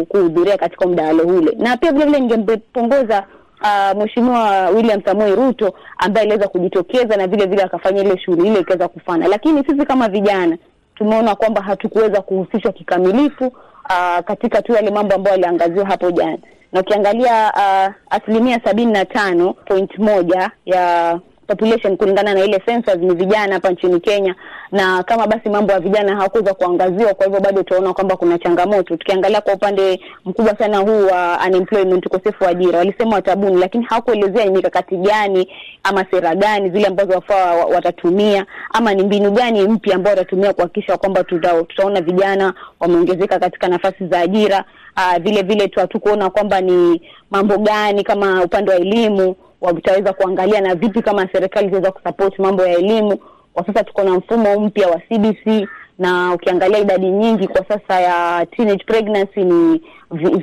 kuhudhuria 0.08 0.58
katika 0.58 0.86
mdahalo 0.86 1.22
ule, 1.24 1.56
na 1.58 1.76
pia 1.76 1.92
vilevile 1.92 2.20
ningempongeza 2.20 3.24
uh, 3.62 4.02
Mheshimiwa 4.02 4.68
William 4.68 5.02
Samoei 5.04 5.34
Ruto 5.34 5.74
ambaye 5.98 6.26
aliweza 6.26 6.48
kujitokeza 6.48 7.16
na 7.16 7.26
vile 7.26 7.46
vile 7.46 7.62
akafanya 7.62 8.02
ile 8.02 8.18
shughuli 8.18 8.48
ile 8.48 8.60
ikaweza 8.60 8.88
kufana, 8.88 9.28
lakini 9.28 9.64
sisi 9.64 9.86
kama 9.86 10.08
vijana 10.08 10.58
tumeona 10.94 11.34
kwamba 11.34 11.62
hatukuweza 11.62 12.20
kuhusishwa 12.22 12.72
kikamilifu 12.72 13.46
uh, 13.46 14.18
katika 14.24 14.62
tu 14.62 14.72
yale 14.72 14.90
mambo 14.90 15.14
ambayo 15.14 15.36
yaliangaziwa 15.36 15.86
hapo 15.86 16.10
jana 16.10 16.38
na 16.72 16.80
ukiangalia 16.80 17.52
uh, 17.56 17.94
asilimia 18.10 18.60
sabini 18.64 18.92
na 18.92 19.04
tano 19.04 19.52
point 19.52 19.98
moja 19.98 20.50
ya 20.66 21.18
population 21.52 21.96
kulingana 21.96 22.34
na 22.34 22.44
ile 22.44 22.58
census 22.66 22.94
ni 22.96 23.14
vijana 23.14 23.54
hapa 23.54 23.70
nchini 23.70 24.00
Kenya, 24.00 24.34
na 24.72 25.02
kama 25.02 25.26
basi 25.26 25.48
mambo 25.48 25.72
ya 25.72 25.80
vijana 25.80 26.16
hawakuweza 26.16 26.54
kuangaziwa, 26.54 27.14
kwa 27.14 27.26
hivyo 27.26 27.40
bado 27.40 27.62
tunaona 27.62 27.92
kwamba 27.92 28.16
kuna 28.16 28.38
changamoto. 28.38 28.96
Tukiangalia 28.96 29.40
kwa 29.40 29.54
upande 29.54 30.00
mkubwa 30.24 30.56
sana 30.58 30.78
huu 30.78 31.06
wa 31.06 31.38
unemployment, 31.48 32.06
ukosefu 32.06 32.44
wa 32.44 32.50
ajira, 32.50 32.78
walisema 32.78 33.14
watabuni, 33.16 33.60
lakini 33.60 33.84
hawakuelezea 33.84 34.44
ni 34.44 34.50
mikakati 34.50 34.96
gani 34.96 35.48
ama 35.82 36.04
sera 36.10 36.34
gani 36.34 36.70
zile 36.70 36.86
ambazo 36.86 37.12
wafaa 37.12 37.54
watatumia 37.54 38.46
ama 38.72 38.94
ni 38.94 39.02
mbinu 39.02 39.30
gani 39.30 39.68
mpya 39.68 39.94
ambao 39.96 40.10
watatumia 40.10 40.52
kuhakikisha 40.52 40.96
kwamba 40.96 41.24
tuta, 41.24 41.62
tutaona 41.64 42.00
vijana 42.00 42.54
wameongezeka 42.80 43.38
katika 43.38 43.68
nafasi 43.68 44.06
za 44.06 44.20
ajira. 44.20 44.64
Uh, 44.96 45.16
vile 45.22 45.42
vile 45.42 45.68
tu 45.68 45.80
hatukuona 45.80 46.30
kwamba 46.30 46.60
ni 46.60 47.02
mambo 47.30 47.58
gani 47.58 48.04
kama 48.04 48.44
upande 48.44 48.70
wa 48.70 48.76
elimu 48.76 49.36
wataweza 49.60 50.12
kuangalia 50.12 50.60
na 50.60 50.74
vipi 50.74 51.02
kama 51.02 51.28
serikali 51.32 51.66
itaweza 51.66 51.92
kusupport 51.92 52.38
mambo 52.38 52.66
ya 52.66 52.78
elimu. 52.78 53.18
Kwa 53.54 53.66
sasa 53.66 53.84
tuko 53.84 54.02
na 54.02 54.10
mfumo 54.10 54.60
mpya 54.60 54.88
wa 54.88 54.98
CBC 55.08 55.68
na 55.98 56.32
ukiangalia 56.34 56.78
idadi 56.78 57.10
nyingi 57.10 57.48
kwa 57.48 57.64
sasa 57.68 58.00
ya 58.00 58.46
teenage 58.46 58.84
pregnancy 58.84 59.40
ni 59.44 59.82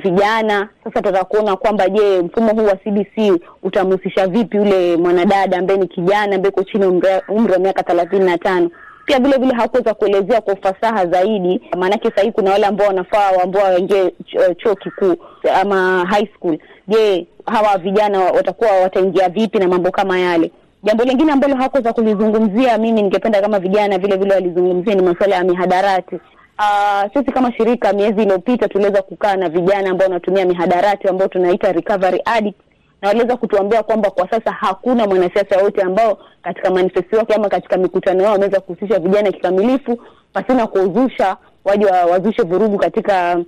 vijana. 0.02 0.68
Sasa 0.84 1.02
tutaka 1.02 1.24
kuona 1.24 1.56
kwamba 1.56 1.88
je, 1.88 2.22
mfumo 2.22 2.52
huu 2.52 2.64
wa 2.66 2.76
CBC 2.76 3.40
utamhusisha 3.62 4.26
vipi 4.26 4.56
yule 4.56 4.96
mwanadada 4.96 5.58
ambaye 5.58 5.78
ni 5.80 5.86
kijana 5.88 6.36
ambaye 6.36 6.48
iko 6.48 6.64
chini 6.64 6.86
umri 7.28 7.52
wa 7.52 7.58
miaka 7.58 7.82
thelathini 7.82 8.24
na 8.24 8.38
tano 8.38 8.70
pia 9.06 9.18
vile 9.20 9.36
vile 9.36 9.54
hakuweza 9.54 9.94
kuelezea 9.94 10.40
kwa 10.40 10.54
ufasaha 10.54 11.06
zaidi, 11.06 11.60
maanake 11.76 12.10
sahii 12.16 12.32
kuna 12.32 12.50
wale 12.50 12.66
ambao 12.66 12.86
wanafaa 12.86 13.42
ambao 13.42 13.62
waingie 13.64 14.12
chuo 14.56 14.74
kikuu 14.74 15.16
ama 15.62 16.04
high 16.06 16.26
school. 16.36 16.58
Je, 16.88 17.26
hawa 17.46 17.78
vijana 17.78 18.18
watakuwa 18.20 18.70
wataingia 18.72 19.28
vipi 19.28 19.58
na 19.58 19.68
mambo 19.68 19.90
kama 19.90 20.18
yale? 20.18 20.50
Jambo 20.82 21.04
lingine 21.04 21.32
ambalo 21.32 21.56
hakuweza 21.56 21.92
kulizungumzia, 21.92 22.78
mimi 22.78 23.02
ningependa 23.02 23.40
kama 23.40 23.58
vijana 23.58 23.98
vile 23.98 24.16
vile 24.16 24.34
walizungumzia 24.34 24.94
ni 24.94 25.02
masuala 25.02 25.36
ya 25.36 25.44
mihadarati. 25.44 26.14
Uh, 26.58 27.12
sisi 27.12 27.32
kama 27.32 27.52
shirika 27.52 27.92
miezi 27.92 28.22
iliyopita 28.22 28.68
tuliweza 28.68 29.02
kukaa 29.02 29.36
na 29.36 29.48
vijana 29.48 29.90
ambao 29.90 30.08
wanatumia 30.08 30.44
mihadarati 30.46 31.08
ambao 31.08 31.28
tunaita 31.28 31.72
recovery 31.72 32.22
addict 32.24 32.56
na 33.02 33.08
waliweza 33.08 33.36
kutuambia 33.36 33.82
kwamba 33.82 34.10
kwa 34.10 34.30
sasa 34.30 34.52
hakuna 34.52 35.06
mwanasiasa 35.06 35.58
wote 35.62 35.82
ambao 35.82 36.18
katika 36.42 36.70
manifesto 36.70 37.16
yake 37.16 37.34
ama 37.34 37.48
katika 37.48 37.76
mikutano 37.76 38.22
yao 38.22 38.32
wameweza 38.32 38.60
kuhusisha 38.60 38.98
vijana 38.98 39.32
kikamilifu, 39.32 39.98
pasina 40.32 40.66
kuuzusha 40.66 41.36
waje 41.64 41.86
wazushe 41.86 42.42
vurugu 42.42 42.78
katika 42.78 43.40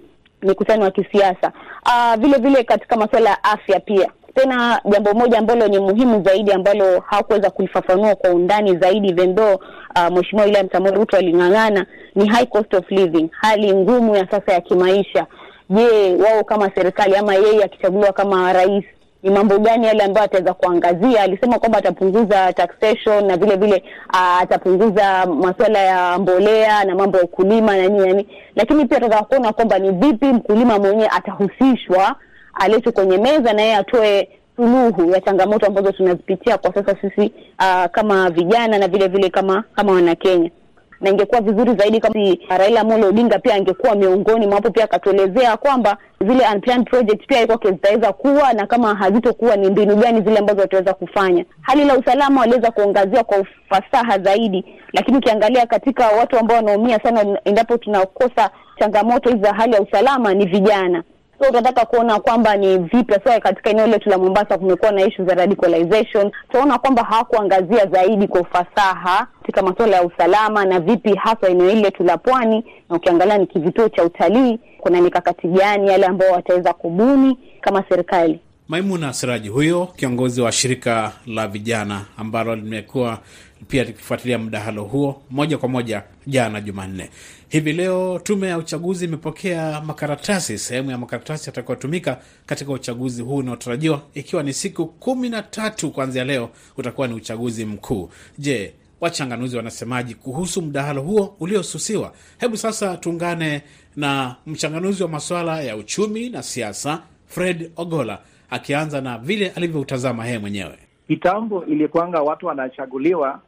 mikutano 0.43 0.85
ya 0.85 0.91
kisiasa. 0.91 1.53
Uh, 1.87 2.15
vile 2.21 2.39
vile 2.39 2.65
katika 2.65 2.97
masuala 2.97 3.31
ya 3.31 3.45
afya 3.45 3.81
pia 3.81 4.11
tena 4.35 4.81
jambo 4.85 5.13
moja 5.15 5.39
ambalo 5.39 5.69
ni 5.69 5.79
muhimu 5.79 6.23
zaidi 6.25 6.53
ambalo 6.53 7.01
hawakuweza 7.07 7.51
kulifafanua 7.51 8.15
kwa 8.15 8.31
undani 8.31 8.77
zaidi 8.79 9.13
vendo, 9.13 9.55
uh, 9.55 10.17
Mheshimiwa 10.17 10.47
William 10.47 10.69
Samoei 10.73 10.95
Ruto 10.95 11.17
aling'ang'ana 11.17 11.87
ni 12.15 12.29
high 12.29 12.47
cost 12.47 12.75
of 12.75 12.91
living, 12.91 13.29
hali 13.41 13.75
ngumu 13.75 14.17
ya 14.17 14.27
sasa 14.31 14.53
ya 14.53 14.61
kimaisha. 14.61 15.27
Je, 15.71 16.17
wao 16.17 16.45
kama 16.45 16.71
serikali 16.75 17.17
ama 17.17 17.35
yeye 17.35 17.65
akichaguliwa 17.65 18.13
kama 18.13 18.53
rais 18.53 18.85
ni 19.23 19.31
mambo 19.31 19.59
gani 19.59 19.87
yale 19.87 20.03
ambayo 20.05 20.25
ataweza 20.25 20.55
kuangazia? 20.55 21.23
Alisema 21.23 21.59
kwamba 21.59 21.79
atapunguza 21.79 22.53
taxation 22.53 23.25
na 23.27 23.37
vile 23.37 23.57
vile 23.57 23.83
uh, 24.15 24.41
atapunguza 24.43 25.27
masuala 25.27 25.79
ya 25.79 26.19
mbolea 26.19 26.85
na 26.85 26.95
mambo 26.95 27.19
ya 27.19 27.25
ukulima 27.25 27.77
na 27.77 27.83
nini 27.89 27.99
nani, 28.07 28.27
lakini 28.57 28.87
pia 28.87 28.99
tunataka 29.01 29.25
kuona 29.25 29.53
kwamba 29.53 29.79
ni 29.79 29.91
vipi 29.91 30.27
mkulima 30.27 30.79
mwenyewe 30.79 31.09
atahusishwa, 31.13 32.17
aletwe 32.55 32.93
kwenye 32.93 33.19
meza 33.19 33.53
na 33.53 33.63
yeye 33.63 33.77
atoe 33.77 34.29
suluhu 34.57 35.11
ya 35.11 35.21
changamoto 35.21 35.67
ambazo 35.67 35.93
tunazipitia 35.93 36.59
kwa 36.59 36.75
sasa 36.75 36.97
sisi 37.01 37.33
uh, 37.59 37.85
kama 37.93 38.31
vijana 38.31 38.79
na 38.79 38.89
vile 38.89 39.09
vile 39.09 39.31
kama 39.31 39.65
kama 39.77 39.93
Wanakenya 39.93 40.51
na 41.01 41.11
ingekuwa 41.11 41.41
vizuri 41.41 41.75
zaidi 41.75 42.01
kama 42.01 42.37
Raila 42.59 42.81
Amolo 42.81 43.09
Odinga 43.09 43.39
pia 43.39 43.55
angekuwa 43.55 43.95
miongoni 43.95 44.47
mwapo, 44.47 44.71
pia 44.71 44.85
akatuelezea 44.85 45.57
kwamba 45.57 45.97
zile 46.21 46.45
unplanned 46.55 46.89
project 46.91 47.27
pia 47.27 47.43
iko 47.43 47.71
zitaweza 47.71 48.13
kuwa 48.13 48.53
na 48.53 48.67
kama 48.67 48.95
hazitokuwa 48.95 49.57
ni 49.57 49.71
mbinu 49.71 49.97
gani 49.97 50.21
zile 50.21 50.39
ambazo 50.39 50.61
wataweza 50.61 50.95
kufanya. 50.95 51.45
Hali 51.61 51.85
la 51.85 51.97
usalama 51.99 52.41
waliweza 52.41 52.71
kuangazia 52.71 53.25
kwa 53.25 53.39
ufasaha 53.39 54.19
zaidi, 54.19 54.65
lakini 54.93 55.17
ukiangalia 55.19 55.67
katika 55.67 56.09
watu 56.09 56.39
ambao 56.39 56.57
wanaumia 56.57 57.01
sana 57.03 57.39
endapo 57.45 57.77
tunakosa 57.79 58.51
changamoto 58.79 59.31
hizi 59.31 59.43
za 59.43 59.53
hali 59.55 59.73
ya 59.75 59.81
usalama 59.83 60.35
ni 60.35 60.47
vijana. 60.47 61.03
So 61.41 61.45
tunataka 61.47 61.87
kuona 61.87 62.21
kwamba 62.21 62.57
ni 62.57 62.79
vipi 62.79 63.15
hasa 63.15 63.41
katika 63.41 63.71
eneo 63.71 63.87
letu 63.87 64.09
la 64.11 64.19
Mombasa 64.19 64.59
kumekuwa 64.59 64.93
na 64.93 65.03
issue 65.03 65.25
za 65.25 65.35
radicalization. 65.35 66.31
Tunaona 66.51 66.79
kwamba 66.79 67.03
hawakuangazia 67.03 67.87
zaidi 67.87 68.29
kwa 68.29 68.41
ufasaha 68.41 69.27
katika 69.41 69.63
masuala 69.63 69.97
ya 69.97 70.03
usalama 70.03 70.65
na 70.65 70.81
vipi 70.81 71.15
hasa 71.15 71.49
eneo 71.49 71.69
hili 71.69 71.83
letu 71.83 72.05
la 72.05 72.19
pwani, 72.19 72.65
na 72.91 72.97
ukiangalia 72.97 73.39
ni 73.39 73.47
kivutio 73.47 73.89
cha 73.89 74.05
utalii, 74.05 74.59
kuna 74.81 75.01
mikakati 75.01 75.49
gani 75.49 75.89
yale 75.89 76.07
ambao 76.07 76.31
wataweza 76.33 76.73
kubuni 76.73 77.39
kama 77.61 77.85
serikali. 77.89 78.41
Maimuna 78.69 79.13
Siraji 79.13 79.49
huyo 79.49 79.87
kiongozi 79.97 80.41
wa 80.41 80.53
shirika 80.53 81.13
la 81.27 81.49
vijana 81.49 82.05
ambalo 82.17 82.57
limekuwa 82.57 83.21
pia 83.69 83.85
likifuatilia 83.85 84.39
mdahalo 84.39 84.85
huo 84.85 85.23
moja 85.31 85.59
kwa 85.59 85.69
moja 85.69 86.03
jana 86.27 86.61
Jumanne. 86.61 87.11
Hivi 87.49 87.73
leo 87.73 88.19
tume 88.23 88.47
ya 88.49 88.59
uchaguzi 88.59 89.05
imepokea 89.05 89.81
makaratasi, 89.81 90.59
sehemu 90.59 90.91
ya 90.91 90.99
makaratasi 90.99 91.49
yatakayotumika 91.51 92.19
katika 92.47 92.73
uchaguzi 92.73 93.23
huu 93.23 93.37
unaotarajiwa, 93.37 94.03
ikiwa 94.15 94.43
ni 94.43 94.53
siku 94.53 94.87
kumi 94.87 95.29
na 95.29 95.43
tatu 95.43 95.91
kuanzia 95.91 96.25
leo 96.25 96.51
utakuwa 96.77 97.09
ni 97.09 97.15
uchaguzi 97.15 97.65
mkuu. 97.65 98.11
Je, 98.39 98.75
wachanganuzi 99.01 99.57
wanasemaji 99.57 100.15
kuhusu 100.15 100.63
mdahalo 100.63 101.03
huo 101.03 101.37
uliosusiwa? 101.41 102.13
Hebu 102.39 102.57
sasa 102.57 102.97
tuungane 102.97 103.63
na 103.97 104.37
mchanganuzi 104.47 105.03
wa 105.03 105.09
masuala 105.09 105.63
ya 105.63 105.77
uchumi 105.77 106.29
na 106.31 106.43
siasa 106.43 107.03
Fred 107.27 107.71
Ogola 107.77 108.19
akianza 108.51 109.01
na 109.01 109.19
vile 109.19 109.49
alivyoutazama 109.51 110.27
yeye 110.27 110.39
mwenyewe. 110.39 110.79
Kitambo 111.07 111.65
ilikwanga 111.65 112.23
watu 112.23 112.47
wanachaguliwa 112.47 113.41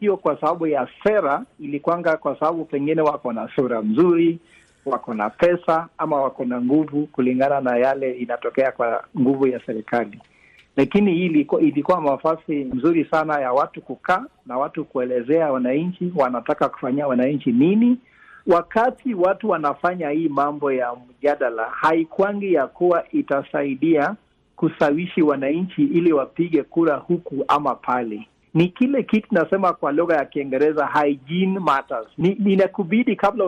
sio 0.00 0.16
kwa 0.16 0.40
sababu 0.40 0.66
ya 0.66 0.88
sera, 1.04 1.42
ilikwanga 1.60 2.16
kwa 2.16 2.38
sababu 2.38 2.64
pengine 2.64 3.00
wako 3.02 3.32
na 3.32 3.48
sura 3.56 3.82
mzuri, 3.82 4.38
wako 4.86 5.14
na 5.14 5.30
pesa 5.30 5.88
ama 5.98 6.16
wako 6.22 6.44
na 6.44 6.60
nguvu, 6.60 7.06
kulingana 7.06 7.60
na 7.60 7.76
yale 7.76 8.12
inatokea 8.12 8.72
kwa 8.72 9.04
nguvu 9.20 9.46
ya 9.46 9.60
serikali. 9.66 10.18
Lakini 10.76 11.14
hii 11.14 11.26
ilikuwa, 11.26 11.60
ilikuwa 11.60 12.00
nafasi 12.00 12.52
mzuri 12.64 13.04
sana 13.04 13.40
ya 13.40 13.52
watu 13.52 13.82
kukaa 13.82 14.24
na 14.46 14.58
watu 14.58 14.84
kuelezea 14.84 15.52
wananchi 15.52 16.12
wanataka 16.16 16.68
kufanyia 16.68 17.06
wananchi 17.06 17.52
nini. 17.52 17.98
Wakati 18.46 19.14
watu 19.14 19.50
wanafanya 19.50 20.10
hii 20.10 20.28
mambo 20.28 20.72
ya 20.72 20.92
mjadala, 20.94 21.64
haikwangi 21.70 22.52
ya 22.54 22.66
kuwa 22.66 23.04
itasaidia 23.12 24.14
kusawishi 24.58 25.22
wananchi 25.22 25.82
ili 25.82 26.12
wapige 26.12 26.62
kura 26.62 26.96
huku 26.96 27.44
ama 27.48 27.74
pale. 27.74 28.28
Ni 28.54 28.68
kile 28.68 29.02
kitu 29.02 29.28
nasema 29.34 29.72
kwa 29.72 29.92
lugha 29.92 30.16
ya 30.16 30.24
Kiingereza 30.24 30.86
hygiene 30.86 31.58
matters. 31.60 32.06
Ni 32.18 32.28
inakubidi 32.30 33.16
kabla 33.16 33.44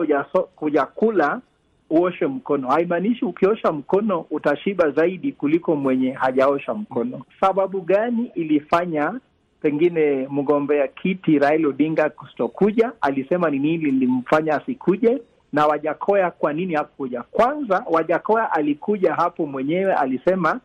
hujakula 0.55 1.41
uoshe 1.89 2.27
mkono. 2.27 2.67
Haimaanishi 2.69 3.25
ukiosha 3.25 3.71
mkono 3.71 4.25
utashiba 4.31 4.91
zaidi 4.91 5.31
kuliko 5.31 5.75
mwenye 5.75 6.11
hajaosha 6.11 6.73
mkono. 6.73 7.21
Sababu 7.39 7.81
gani 7.81 8.31
ilifanya 8.35 9.19
pengine 9.61 10.27
mgombea 10.29 10.87
kiti 10.87 11.39
Raila 11.39 11.67
Odinga 11.67 12.09
kustokuja? 12.09 12.91
Alisema 13.01 13.49
ni 13.49 13.59
nini 13.59 13.77
lilimfanya 13.77 14.55
asikuje? 14.55 15.21
Na 15.53 15.65
Wajakoya 15.67 16.31
kwa 16.31 16.53
nini 16.53 16.73
hakuja? 16.73 17.21
Kwanza, 17.23 17.83
Wajakoya 17.89 18.51
alikuja 18.51 19.13
hapo 19.13 19.45
mwenyewe, 19.45 19.93
alisema 19.93 20.59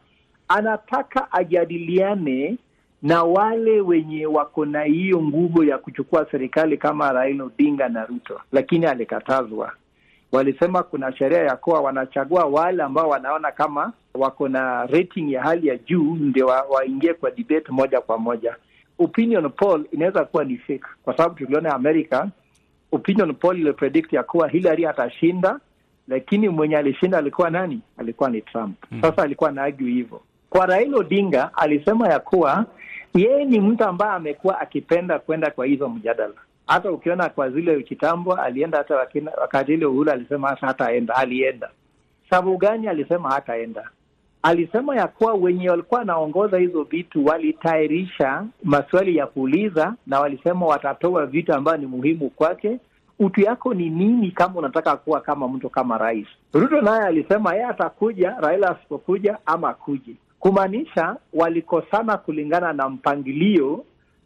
anataka 0.49 1.33
ajadiliane 1.33 2.59
na 3.03 3.23
wale 3.23 3.81
wenye 3.81 4.27
wako 4.27 4.65
na 4.65 4.83
hiyo 4.83 5.23
nguvu 5.23 5.65
ya 5.65 5.79
kuchukua 5.79 6.27
serikali 6.31 6.77
kama 6.79 7.13
Raila 7.13 7.45
Odinga 7.45 7.89
na 7.89 8.07
Ruto, 8.07 8.41
lakini 8.53 8.87
alikatazwa. 8.87 9.73
Walisema 10.33 10.83
kuna 10.83 11.13
sheria 11.17 11.39
ya 11.43 11.57
kuwa 11.57 11.81
wanachagua 11.81 12.45
wale 12.45 12.83
ambao 12.83 13.09
wanaona 13.09 13.53
kama 13.53 13.93
wako 14.15 14.49
na 14.49 14.87
rating 14.87 15.33
ya 15.33 15.43
hali 15.43 15.67
ya 15.69 15.77
juu 15.77 16.15
ndio 16.15 16.47
waingie 16.47 17.11
wa 17.11 17.17
kwa 17.17 17.31
debate 17.31 17.73
moja 17.73 18.01
kwa 18.01 18.19
moja. 18.19 18.57
Opinion 18.99 19.51
poll 19.51 19.85
inaweza 19.93 20.25
kuwa 20.25 20.45
ni 20.45 20.57
fake, 20.57 20.85
kwa 21.03 21.17
sababu 21.17 21.35
tuliona 21.35 21.75
Amerika 21.75 22.29
opinion 22.93 23.35
poll 23.35 23.59
ilipredict 23.61 24.13
ya 24.13 24.23
kuwa 24.23 24.49
Hillary 24.49 24.87
atashinda, 24.87 25.61
lakini 26.09 26.49
mwenye 26.49 26.77
alishinda 26.77 27.19
alikuwa 27.19 27.51
nani? 27.51 27.81
Alikuwa 27.99 28.31
ni 28.31 28.43
Trump. 28.43 28.77
Sasa 29.03 29.23
alikuwa 29.23 29.53
na 29.53 29.63
argue 29.63 29.91
hivyo. 29.93 30.21
Kwa 30.57 30.67
Raila 30.67 30.97
Odinga 30.99 31.51
alisema 31.55 32.09
ya 32.09 32.19
kuwa 32.21 32.65
yeye 33.15 33.45
ni 33.45 33.61
mtu 33.61 33.85
ambaye 33.85 34.13
amekuwa 34.13 34.61
akipenda 34.61 35.19
kwenda 35.19 35.51
kwa 35.51 35.67
hizo 35.67 35.89
mjadala. 35.89 36.35
Hata 36.67 36.93
ukiona 36.93 37.29
kwa 37.29 37.51
zile 37.51 37.83
kitambo 37.83 38.35
alienda, 38.35 38.79
hata 38.79 38.97
wakati 39.41 39.75
ile 39.75 39.87
Uhuru 39.87 40.11
alisema 40.11 40.49
hata 40.49 40.67
hataenda, 40.67 41.15
alienda. 41.15 41.71
Sababu 42.31 42.57
gani 42.57 42.89
alisema 42.89 43.31
hataenda? 43.31 43.89
Alisema 44.43 44.97
ya 44.97 45.09
kuwa 45.09 45.35
wenye 45.35 45.71
walikuwa 45.71 46.01
wanaongoza 46.01 46.59
hizo 46.59 46.83
vitu 46.83 47.25
walitayarisha 47.27 48.45
maswali 48.65 49.17
ya 49.17 49.27
kuuliza, 49.27 49.95
na 50.07 50.21
walisema 50.21 50.67
watatoa 50.67 51.27
vitu 51.27 51.55
ambayo 51.55 51.77
ni 51.79 51.87
muhimu 51.87 52.31
kwake. 52.31 52.79
Utu 53.19 53.41
yako 53.41 53.75
ni 53.75 53.91
nini 53.91 54.31
kama 54.31 54.55
unataka 54.59 54.97
kuwa 54.97 55.21
kama 55.21 55.49
mtu 55.49 55.71
kama 55.71 55.99
rais? 55.99 56.27
Ruto 56.53 56.81
naye 56.81 57.03
alisema 57.03 57.53
yeye 57.55 57.67
atakuja, 57.67 58.37
Raila 58.41 58.71
asipokuja 58.71 59.39
ama 59.47 59.69
akuje, 59.69 60.13
kumaanisha 60.47 61.17
walikosana 61.35 62.17
kulingana 62.17 62.73
na 62.73 62.89
mpangilio 62.89 63.85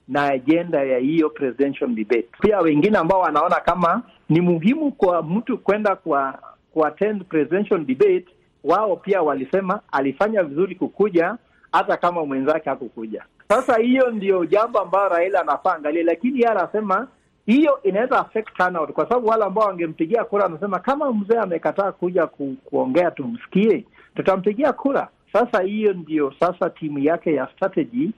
na 0.09 0.25
ajenda 0.25 0.83
ya 0.85 0.99
hiyo 0.99 1.31
presidential 1.31 1.91
debate. 1.91 2.29
Pia 2.41 2.59
wengine 2.61 2.99
ambao 2.99 3.21
wanaona 3.21 3.57
kama 3.57 4.03
ni 4.29 4.41
muhimu 4.41 4.93
kwa 4.93 5.23
mtu 5.23 5.59
kwenda 5.59 5.97
kwa 5.97 6.39
kuattend 6.73 7.25
presidential 7.25 7.85
debate, 7.85 8.27
wao 8.65 8.97
pia 8.97 9.23
walisema 9.23 9.81
alifanya 9.93 10.43
vizuri 10.43 10.75
kukuja 10.75 11.37
hata 11.73 11.97
kama 11.97 12.27
mwenzake 12.27 12.71
hakukuja. 12.71 13.25
Sasa 13.49 13.77
hiyo 13.79 14.11
ndio 14.11 14.45
jambo 14.45 14.79
ambayo 14.81 15.09
Raila 15.09 15.41
anafaa 15.41 15.75
angalia, 15.75 16.03
lakini 16.05 16.39
yeye 16.41 16.49
anasema 16.53 17.09
hiyo 17.47 17.83
inaweza 17.83 18.19
affect 18.21 18.49
turnout, 18.57 18.91
kwa 18.93 19.09
sababu 19.09 19.27
wale 19.29 19.45
ambao 19.45 19.65
wangempigia 19.67 20.25
kura 20.25 20.45
wanasema 20.45 20.79
kama 20.79 21.13
mzee 21.13 21.39
amekataa 21.39 21.93
kuja 21.93 22.27
ku, 22.27 22.57
kuongea 22.65 23.11
tumsikie, 23.11 23.85
tutampigia 24.17 24.73
kura. 24.73 25.09
Sasa 25.33 25.61
hiyo 25.63 25.93
ndio 25.93 26.35
sasa 26.41 26.71
timu 26.71 26.99
yake 26.99 27.35
ya 27.35 27.49
strategy 27.57 28.11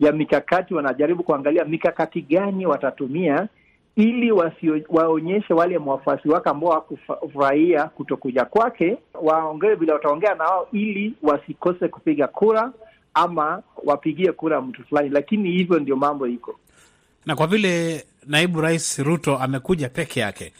ya 0.00 0.12
mikakati, 0.12 0.74
wanajaribu 0.74 1.22
kuangalia 1.22 1.64
mikakati 1.64 2.22
gani 2.22 2.66
watatumia 2.66 3.48
ili 3.96 4.32
wasio, 4.32 4.80
waonyeshe 4.88 5.54
wale 5.54 5.76
wafuasi 5.76 6.28
wake 6.28 6.48
ambao 6.50 6.70
wakufurahia 6.70 7.84
kutokuja 7.84 8.44
kwake, 8.44 8.96
waongee 9.22 9.74
vile 9.74 9.92
wataongea 9.92 10.34
na 10.34 10.44
wao 10.44 10.68
ili 10.72 11.14
wasikose 11.22 11.88
kupiga 11.88 12.28
kura 12.28 12.72
ama 13.14 13.62
wapigie 13.84 14.32
kura 14.32 14.60
mtu 14.60 14.84
fulani, 14.84 15.08
lakini 15.08 15.50
hivyo 15.50 15.78
ndio 15.78 15.96
mambo 15.96 16.26
iko. 16.26 16.58
Na 17.26 17.36
kwa 17.36 17.46
vile 17.46 18.04
naibu 18.26 18.60
rais 18.60 18.98
Ruto 18.98 19.38
amekuja 19.38 19.88
peke 19.88 20.20
yake, 20.20 20.52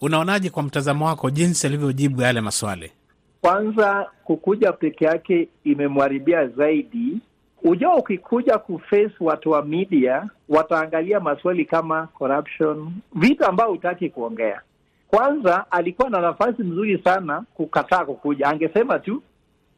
unaonaje 0.00 0.50
kwa 0.50 0.62
mtazamo 0.62 1.06
wako 1.06 1.30
jinsi 1.30 1.66
alivyojibu 1.66 2.22
yale 2.22 2.40
maswali? 2.40 2.92
Kwanza, 3.40 4.10
kukuja 4.24 4.72
peke 4.72 5.04
yake 5.04 5.48
imemwharibia 5.64 6.46
zaidi. 6.46 7.18
Ujua, 7.62 7.96
ukikuja 7.96 8.58
kuface 8.58 9.12
watu 9.20 9.50
wa 9.50 9.64
media 9.64 10.28
wataangalia 10.48 11.20
maswali 11.20 11.64
kama 11.64 12.06
corruption, 12.06 12.92
vitu 13.14 13.44
ambao 13.44 13.70
hutaki 13.70 14.10
kuongea. 14.10 14.60
Kwanza 15.08 15.66
alikuwa 15.70 16.10
na 16.10 16.20
nafasi 16.20 16.62
mzuri 16.62 16.98
sana 17.04 17.44
kukataa 17.54 18.04
kukuja, 18.04 18.46
angesema 18.46 18.98
tu 18.98 19.22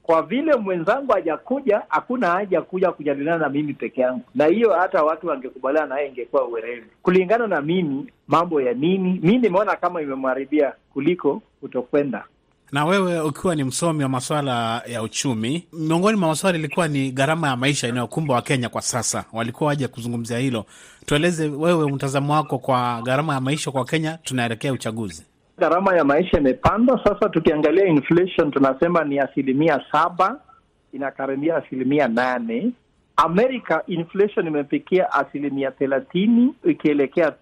kwa 0.03 0.23
vile 0.23 0.55
mwenzangu 0.57 1.13
hajakuja, 1.13 1.83
hakuna 1.89 2.27
haja 2.31 2.63
kuja 2.63 2.93
kujadiliana 2.93 3.39
na 3.39 3.49
mimi 3.49 3.75
peke 3.75 4.01
yangu, 4.01 4.23
na 4.35 4.47
hiyo 4.47 4.73
hata 4.73 5.03
watu 5.05 5.27
wangekubaliana 5.27 5.87
naye 5.95 6.09
ingekuwa 6.09 6.49
uwerevu. 6.49 6.87
Kulingana 7.03 7.47
na 7.47 7.61
mimi, 7.61 8.07
mambo 8.29 8.61
ya 8.61 8.73
nini, 8.75 9.21
mi 9.23 9.39
nimeona 9.39 9.77
kama 9.77 10.03
imemharibia 10.03 10.73
kuliko 10.93 11.43
kutokwenda. 11.61 12.25
Na 12.73 12.85
wewe 12.85 13.21
ukiwa 13.21 13.55
ni 13.57 13.65
msomi 13.65 14.03
wa 14.03 14.09
masuala 14.09 14.83
ya 14.87 15.03
uchumi, 15.03 15.67
miongoni 15.73 16.19
mwa 16.19 16.29
maswala 16.29 16.59
ilikuwa 16.59 16.89
ni 16.89 17.11
gharama 17.13 17.49
ya 17.49 17.57
maisha 17.57 17.89
inayokumba 17.89 18.35
Wakenya 18.35 18.69
kwa 18.69 18.83
sasa, 18.83 19.25
walikuwa 19.33 19.69
waje 19.69 19.89
kuzungumzia 19.89 20.39
hilo. 20.39 20.65
Tueleze 21.07 21.49
wewe 21.49 21.93
mtazamo 21.93 22.33
wako 22.33 22.59
kwa 22.59 23.03
gharama 23.03 23.35
ya 23.35 23.41
maisha 23.41 23.71
kwa 23.71 23.85
Kenya, 23.85 24.19
tunaelekea 24.25 24.73
uchaguzi. 24.73 25.27
Gharama 25.59 25.97
ya 25.97 26.05
maisha 26.05 26.39
imepanda 26.39 27.01
sasa. 27.05 27.29
Tukiangalia 27.29 27.87
inflation 27.87 28.51
tunasema 28.51 29.05
ni 29.05 29.19
asilimia 29.19 29.81
saba, 29.93 30.41
inakaribia 30.93 31.57
asilimia 31.57 32.09
nane. 32.09 32.71
Amerika 33.17 33.83
inflation 33.87 34.47
imefikia 34.47 35.13
asilimia 35.13 35.71
thelathini 35.71 36.55
ikielekea 36.65 37.33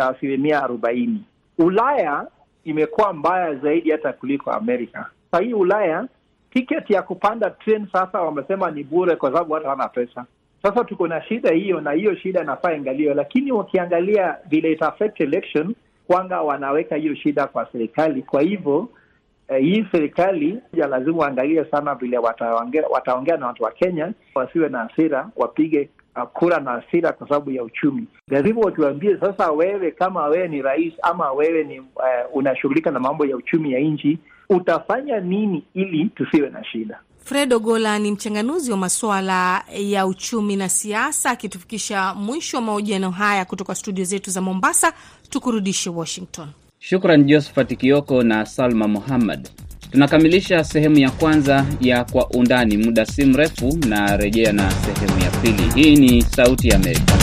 asilimia 0.00 0.62
arobaini. 0.64 1.24
Ulaya 1.58 2.26
imekuwa 2.64 3.12
mbaya 3.12 3.54
zaidi 3.54 3.90
hata 3.90 4.12
kuliko 4.12 4.50
Amerika. 4.52 5.10
Sa 5.30 5.38
hii 5.40 5.52
Ulaya 5.52 6.06
tiketi 6.52 6.92
ya 6.92 7.02
kupanda 7.02 7.50
train 7.50 7.86
sasa 7.92 8.20
wamesema 8.20 8.70
ni 8.70 8.84
bure, 8.84 9.16
kwa 9.16 9.32
sababu 9.32 9.52
watu 9.52 9.64
hawana 9.66 9.88
pesa. 9.88 10.24
Sasa 10.62 10.84
tuko 10.84 11.08
na 11.08 11.22
shida 11.22 11.52
hiyo, 11.52 11.80
na 11.80 11.92
hiyo 11.92 12.14
shida 12.16 12.42
inafaa 12.42 12.72
ingaliwe, 12.72 13.14
lakini 13.14 13.52
wakiangalia 13.52 14.36
vile 14.48 14.72
ita 14.72 14.88
affect 14.88 15.20
election 15.20 15.74
kwanga 16.06 16.40
wanaweka 16.42 16.96
hiyo 16.96 17.14
shida 17.14 17.46
kwa 17.46 17.68
serikali. 17.72 18.22
Kwa 18.22 18.42
hivyo 18.42 18.88
eh, 19.48 19.60
hii 19.60 19.86
serikali 19.92 20.58
ya 20.74 20.86
lazima 20.86 21.18
waangalie 21.18 21.64
sana 21.64 21.94
vile 21.94 22.18
wataongea 22.18 22.84
wataongea 22.90 23.36
na 23.36 23.46
watu 23.46 23.62
wa 23.64 23.70
Kenya, 23.70 24.12
wasiwe 24.34 24.68
na 24.68 24.78
hasira, 24.78 25.28
wapige 25.36 25.88
kura 26.26 26.60
na 26.60 26.70
hasira 26.70 27.12
kwa 27.12 27.28
sababu 27.28 27.50
ya 27.50 27.62
uchumi. 27.64 28.04
Lazima 28.28 28.60
watuambie 28.60 29.16
sasa, 29.20 29.50
wewe 29.52 29.90
kama 29.90 30.26
wewe 30.26 30.48
ni 30.48 30.62
rais 30.62 30.92
ama 31.02 31.32
wewe 31.32 31.64
ni 31.64 31.80
uh, 31.80 31.86
unashughulika 32.32 32.90
na 32.90 33.00
mambo 33.00 33.26
ya 33.26 33.36
uchumi 33.36 33.72
ya 33.72 33.80
nchi, 33.80 34.18
utafanya 34.50 35.20
nini 35.20 35.64
ili 35.74 36.04
tusiwe 36.04 36.50
na 36.50 36.64
shida. 36.64 37.00
Fred 37.24 37.52
Ogola 37.52 37.98
ni 37.98 38.10
mchanganuzi 38.12 38.70
wa 38.70 38.76
masuala 38.76 39.64
ya 39.78 40.06
uchumi 40.06 40.56
na 40.56 40.68
siasa, 40.68 41.30
akitufikisha 41.30 42.14
mwisho 42.14 42.56
wa 42.56 42.62
mahojiano 42.62 43.10
haya 43.10 43.44
kutoka 43.44 43.74
studio 43.74 44.04
zetu 44.04 44.30
za 44.30 44.40
Mombasa. 44.40 44.92
Tukurudishe 45.30 45.90
Washington. 45.90 46.48
Shukran 46.78 47.24
Josephat 47.24 47.76
Kioko 47.76 48.22
na 48.22 48.46
Salma 48.46 48.88
Muhammad. 48.88 49.48
Tunakamilisha 49.90 50.64
sehemu 50.64 50.98
ya 50.98 51.10
kwanza 51.10 51.66
ya 51.80 52.04
Kwa 52.04 52.28
Undani. 52.30 52.76
Muda 52.76 53.06
si 53.06 53.24
mrefu 53.24 53.78
na 53.88 54.16
rejea 54.16 54.52
na 54.52 54.70
sehemu 54.70 55.20
ya 55.24 55.30
pili. 55.30 55.70
Hii 55.82 55.96
ni 55.96 56.22
Sauti 56.22 56.68
ya 56.68 56.76
Amerika. 56.76 57.14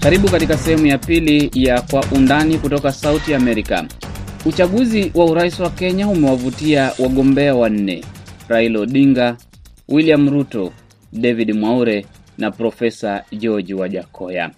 Karibu 0.00 0.28
katika 0.30 0.58
sehemu 0.58 0.86
ya 0.86 0.98
pili 0.98 1.50
ya 1.54 1.80
Kwa 1.82 2.04
Undani 2.12 2.58
kutoka 2.58 2.92
Sauti 2.92 3.34
Amerika. 3.34 3.84
Uchaguzi 4.44 5.12
wa 5.14 5.24
urais 5.24 5.60
wa 5.60 5.70
Kenya 5.70 6.08
umewavutia 6.08 6.92
wagombea 6.98 7.54
wanne: 7.54 8.04
Raila 8.48 8.80
Odinga, 8.80 9.36
William 9.88 10.28
Ruto, 10.30 10.72
David 11.12 11.52
Mwaure 11.54 12.06
na 12.38 12.50
Profesa 12.50 13.24
George 13.38 13.74
Wajakoya. 13.74 14.50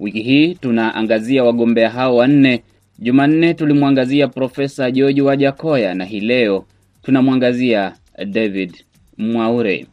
Wiki 0.00 0.22
hii 0.22 0.54
tunaangazia 0.54 1.44
wagombea 1.44 1.90
hao 1.90 2.16
wanne. 2.16 2.62
Jumanne 2.98 3.54
tulimwangazia 3.54 4.28
Profesa 4.28 4.90
George 4.90 5.22
Wajakoya 5.22 5.94
na 5.94 6.04
hii 6.04 6.20
leo 6.20 6.64
tunamwangazia 7.02 7.92
David 8.26 8.74
Mwaure. 9.18 9.86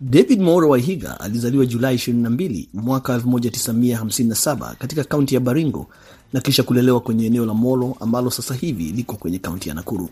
David 0.00 0.40
Mwaure 0.40 0.66
Wahiga 0.66 1.20
alizaliwa 1.20 1.66
Julai 1.66 1.94
22 1.96 2.66
mwaka 2.74 3.16
1957 3.18 4.74
katika 4.76 5.04
kaunti 5.04 5.34
ya 5.34 5.40
Baringo 5.40 5.86
na 6.32 6.40
kisha 6.40 6.62
kulelewa 6.62 7.00
kwenye 7.00 7.26
eneo 7.26 7.46
la 7.46 7.54
Molo 7.54 7.96
ambalo 8.00 8.30
sasa 8.30 8.54
hivi 8.54 8.84
liko 8.84 9.16
kwenye 9.16 9.38
kaunti 9.38 9.68
ya 9.68 9.74
Nakuru. 9.74 10.08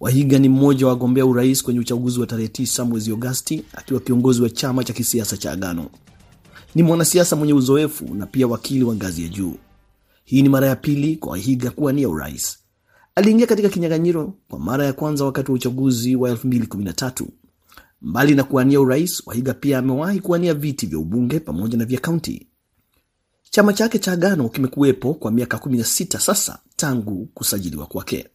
Wahiga 0.00 0.38
ni 0.38 0.48
mmoja 0.48 0.86
wa 0.86 0.92
wagombea 0.92 1.26
urais 1.26 1.62
kwenye 1.62 1.80
uchaguzi 1.80 2.20
wa 2.20 2.26
tarehe 2.26 2.48
9 2.48 2.84
mwezi 2.84 3.12
Agosti 3.12 3.64
akiwa 3.74 4.00
kiongozi 4.00 4.42
wa 4.42 4.50
chama 4.50 4.84
cha 4.84 4.92
kisiasa 4.92 5.36
cha 5.36 5.52
Agano. 5.52 5.86
Ni 6.74 6.82
mwanasiasa 6.82 7.36
mwenye 7.36 7.52
uzoefu 7.54 8.14
na 8.14 8.26
pia 8.26 8.46
wakili 8.46 8.84
wa 8.84 8.94
ngazi 8.94 9.22
ya 9.22 9.28
juu. 9.28 9.54
Hii 10.24 10.42
ni 10.42 10.48
mara 10.48 10.66
ya 10.66 10.76
pili 10.76 11.16
kwa 11.16 11.32
Wahiga 11.32 11.70
kuwania 11.70 12.08
urais. 12.08 12.58
Aliingia 13.14 13.46
katika 13.46 13.68
kinyang'anyiro 13.68 14.34
kwa 14.48 14.58
mara 14.58 14.84
ya 14.84 14.92
kwanza 14.92 15.24
wakati 15.24 15.50
wa 15.50 15.54
uchaguzi 15.54 16.16
wa 16.16 16.30
2013. 16.30 17.26
Mbali 18.02 18.34
na 18.34 18.44
kuwania 18.44 18.80
urais, 18.80 19.22
Wahiga 19.26 19.54
pia 19.54 19.78
amewahi 19.78 20.20
kuwania 20.20 20.54
viti 20.54 20.86
vya 20.86 20.98
ubunge 20.98 21.40
pamoja 21.40 21.78
na 21.78 21.84
vya 21.84 22.00
kaunti. 22.00 22.46
Chama 23.54 23.72
chake 23.72 23.98
cha 23.98 24.12
Agano 24.12 24.48
kimekuwepo 24.48 25.14
kwa 25.14 25.30
miaka 25.30 25.56
16 25.56 26.18
sasa 26.18 26.58
tangu 26.76 27.28
kusajiliwa 27.34 27.86
kwake. 27.86 28.28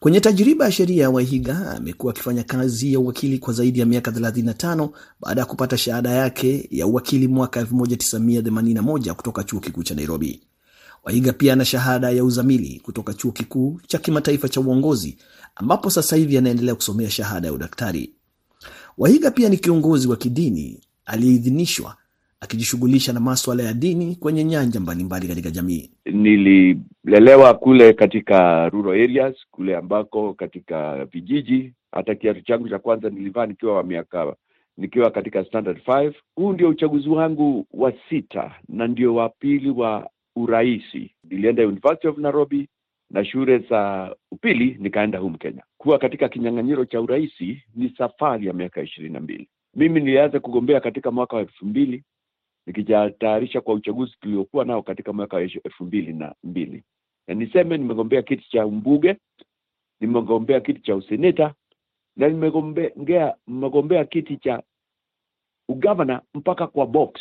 Kwenye 0.00 0.20
tajriba 0.20 0.64
ya 0.64 0.72
sheria, 0.72 1.10
Wahiga 1.10 1.70
amekuwa 1.70 2.12
akifanya 2.12 2.42
kazi 2.44 2.92
ya 2.92 3.00
uwakili 3.00 3.38
kwa 3.38 3.52
zaidi 3.54 3.80
ya 3.80 3.86
miaka 3.86 4.10
35 4.10 4.88
baada 5.20 5.40
ya 5.40 5.46
kupata 5.46 5.78
shahada 5.78 6.10
yake 6.10 6.68
ya 6.70 6.86
uwakili 6.86 7.28
mwaka 7.28 7.62
1981 7.62 9.12
kutoka 9.12 9.44
chuo 9.44 9.60
kikuu 9.60 9.82
cha 9.82 9.94
Nairobi. 9.94 10.42
Wahiga 11.04 11.32
pia 11.32 11.52
ana 11.52 11.64
shahada 11.64 12.10
ya 12.10 12.24
uzamili 12.24 12.80
kutoka 12.84 13.14
chuo 13.14 13.32
kikuu 13.32 13.80
cha 13.86 13.98
kimataifa 13.98 14.48
cha 14.48 14.60
uongozi 14.60 15.18
ambapo 15.56 15.90
sasa 15.90 16.16
hivi 16.16 16.38
anaendelea 16.38 16.74
kusomea 16.74 17.10
shahada 17.10 17.46
ya 17.48 17.52
udaktari. 17.54 18.14
Wahiga 18.98 19.30
pia 19.30 19.48
ni 19.48 19.58
kiongozi 19.58 20.08
wa 20.08 20.16
kidini 20.16 20.80
aliyeidhinishwa 21.04 21.96
akijishughulisha 22.40 23.12
na 23.12 23.20
maswala 23.20 23.62
ya 23.62 23.72
dini 23.72 24.16
kwenye 24.16 24.44
nyanja 24.44 24.80
mbalimbali 24.80 25.28
katika 25.28 25.50
jamii. 25.50 25.90
Nililelewa 26.06 27.54
kule 27.54 27.92
katika 27.92 28.68
rural 28.68 29.00
areas, 29.02 29.34
kule 29.50 29.76
ambako 29.76 30.34
katika 30.34 31.04
vijiji. 31.04 31.72
Hata 31.92 32.14
kiatu 32.14 32.40
changu 32.40 32.68
cha 32.68 32.78
kwanza 32.78 33.10
nilivaa 33.10 33.46
nikiwa 33.46 33.76
wa 33.76 33.82
miaka 33.84 34.34
nikiwa 34.76 35.10
katika 35.10 35.44
standard 35.44 35.78
5. 35.86 36.12
Huu 36.34 36.52
ndio 36.52 36.68
uchaguzi 36.68 37.08
wangu 37.08 37.66
wa 37.74 37.92
sita 38.08 38.54
na 38.68 38.86
ndio 38.86 39.14
wa 39.14 39.28
pili 39.28 39.70
wa 39.70 40.10
uraisi. 40.36 41.14
Nilienda 41.24 41.66
University 41.68 42.08
of 42.08 42.18
Nairobi 42.18 42.68
na 43.10 43.24
shule 43.24 43.58
za 43.58 44.14
upili 44.30 44.76
nikaenda 44.80 45.18
humu 45.18 45.38
Kenya. 45.38 45.62
Kuwa 45.78 45.98
katika 45.98 46.28
kinyang'anyiro 46.28 46.84
cha 46.84 47.00
uraisi 47.00 47.62
ni 47.76 47.94
safari 47.98 48.46
ya 48.46 48.52
miaka 48.52 48.82
ishirini 48.82 49.14
na 49.14 49.20
mbili. 49.20 49.48
Mimi 49.74 50.00
nilianza 50.00 50.40
kugombea 50.40 50.80
katika 50.80 51.10
mwaka 51.10 51.36
wa 51.36 51.42
elfu 51.42 51.66
mbili 51.66 52.02
nikijitayarisha 52.68 53.60
kwa 53.60 53.74
uchaguzi 53.74 54.16
tuliokuwa 54.20 54.64
nao 54.64 54.82
katika 54.82 55.12
mwaka 55.12 55.36
wa 55.36 55.42
elfu 55.42 55.84
mbili 55.84 56.12
na 56.12 56.34
mbili 56.44 56.84
na 57.26 57.34
niseme 57.34 57.78
nimegombea 57.78 58.22
kiti 58.22 58.48
cha 58.50 58.66
mbunge, 58.66 59.16
nimegombea 60.00 60.60
kiti 60.60 60.80
cha 60.80 60.96
useneta 60.96 61.54
na 62.16 62.28
nimegombea 62.28 63.34
nimegombea 63.46 64.04
kiti 64.04 64.36
cha 64.36 64.62
ugavana 65.68 66.22
mpaka 66.34 66.66
kwa 66.66 66.86
box. 66.86 67.12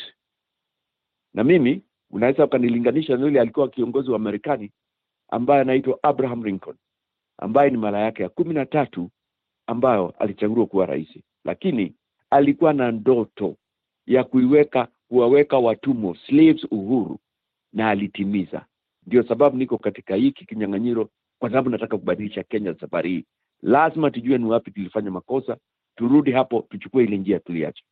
Na 1.33 1.43
mimi 1.43 1.81
unaweza 2.11 2.45
ukanilinganisha 2.45 3.17
na 3.17 3.25
yule 3.25 3.41
alikuwa 3.41 3.69
kiongozi 3.69 4.11
wa 4.11 4.19
Marekani 4.19 4.71
ambaye 5.29 5.61
anaitwa 5.61 5.99
Abraham 6.03 6.43
Lincoln 6.43 6.77
ambaye 7.37 7.69
ni 7.69 7.77
mara 7.77 7.99
yake 7.99 8.23
ya 8.23 8.29
kumi 8.29 8.53
na 8.53 8.65
tatu 8.65 9.09
ambayo 9.67 10.09
alichaguliwa 10.19 10.67
kuwa 10.67 10.85
rais, 10.85 11.19
lakini 11.45 11.95
alikuwa 12.29 12.73
na 12.73 12.91
ndoto 12.91 13.55
ya 14.05 14.23
kuiweka 14.23 14.87
kuwaweka 15.09 15.57
watumwa 15.57 16.17
slaves 16.27 16.67
uhuru 16.71 17.19
na 17.73 17.89
alitimiza. 17.89 18.65
Ndio 19.07 19.23
sababu 19.23 19.57
niko 19.57 19.77
katika 19.77 20.15
hiki 20.15 20.45
kinyang'anyiro, 20.45 21.09
kwa 21.39 21.49
sababu 21.49 21.69
nataka 21.69 21.97
kubadilisha 21.97 22.43
Kenya 22.43 22.75
safari 22.79 23.09
hii. 23.09 23.25
Lazima 23.61 24.11
tujue 24.11 24.37
ni 24.37 24.45
wapi 24.45 24.71
tulifanya 24.71 25.11
makosa, 25.11 25.57
turudi 25.95 26.31
hapo, 26.31 26.65
tuchukue 26.69 27.03
ile 27.03 27.17
njia 27.17 27.39
tuliacha. 27.39 27.83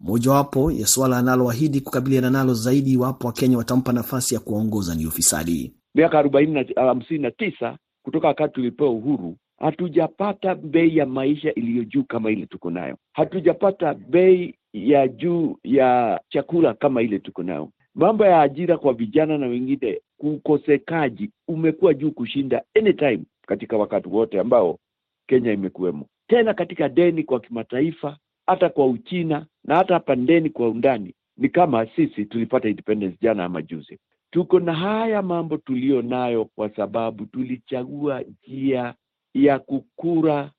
Mojawapo 0.00 0.70
ya 0.72 0.86
suala 0.86 1.18
analoahidi 1.18 1.80
kukabiliana 1.80 2.30
nalo 2.30 2.54
zaidi 2.54 2.92
iwapo 2.92 3.26
Wakenya 3.26 3.58
watampa 3.58 3.92
nafasi 3.92 4.34
ya 4.34 4.40
kuwaongoza 4.40 4.94
ni 4.94 5.06
ufisadi. 5.06 5.74
Miaka 5.94 6.18
arobaini 6.18 6.52
na 6.52 6.64
hamsini 6.82 7.18
na 7.22 7.30
tisa 7.30 7.78
kutoka 8.02 8.26
wakati 8.28 8.54
tulipewa 8.54 8.90
uhuru, 8.90 9.36
hatujapata 9.58 10.54
bei 10.54 10.96
ya 10.96 11.06
maisha 11.06 11.54
iliyo 11.54 11.84
juu 11.84 12.04
kama 12.04 12.30
ile 12.30 12.46
tuko 12.46 12.70
nayo. 12.70 12.96
Hatujapata 13.12 13.94
bei 13.94 14.54
ya 14.74 15.08
juu 15.08 15.56
ya 15.64 16.20
chakula 16.28 16.74
kama 16.74 17.02
ile 17.02 17.18
tuko 17.18 17.42
nayo. 17.42 17.70
Mambo 17.94 18.24
ya 18.26 18.40
ajira 18.40 18.78
kwa 18.78 18.92
vijana 18.92 19.38
na 19.38 19.46
wengine, 19.46 20.00
ukosekaji 20.18 21.30
umekuwa 21.48 21.94
juu 21.94 22.10
kushinda 22.10 22.62
anytime 22.74 23.20
katika 23.46 23.76
wakati 23.76 24.08
wote 24.08 24.40
ambao 24.40 24.78
Kenya 25.26 25.52
imekuwemo. 25.52 26.06
Tena 26.26 26.54
katika 26.54 26.88
deni 26.88 27.22
kwa 27.24 27.40
kimataifa, 27.40 28.16
hata 28.46 28.68
kwa 28.68 28.86
Uchina 28.86 29.46
na 29.64 29.76
hata 29.76 29.94
hapa 29.94 30.14
ndani 30.16 30.50
kwa 30.50 30.68
undani, 30.68 31.14
ni 31.36 31.48
kama 31.48 31.86
sisi 31.86 32.24
tulipata 32.24 32.68
independence 32.68 33.18
jana 33.20 33.44
ama 33.44 33.62
juzi. 33.62 33.98
Tuko 34.30 34.60
na 34.60 34.74
haya 34.74 35.22
mambo 35.22 35.56
tulio 35.56 36.02
nayo 36.02 36.44
kwa 36.44 36.68
sababu 36.76 37.26
tulichagua 37.26 38.22
njia 38.22 38.94
ya 39.34 39.58
kukura, 39.58 40.50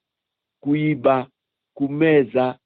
kuiba, 0.60 1.28
kumeza, 1.74 2.58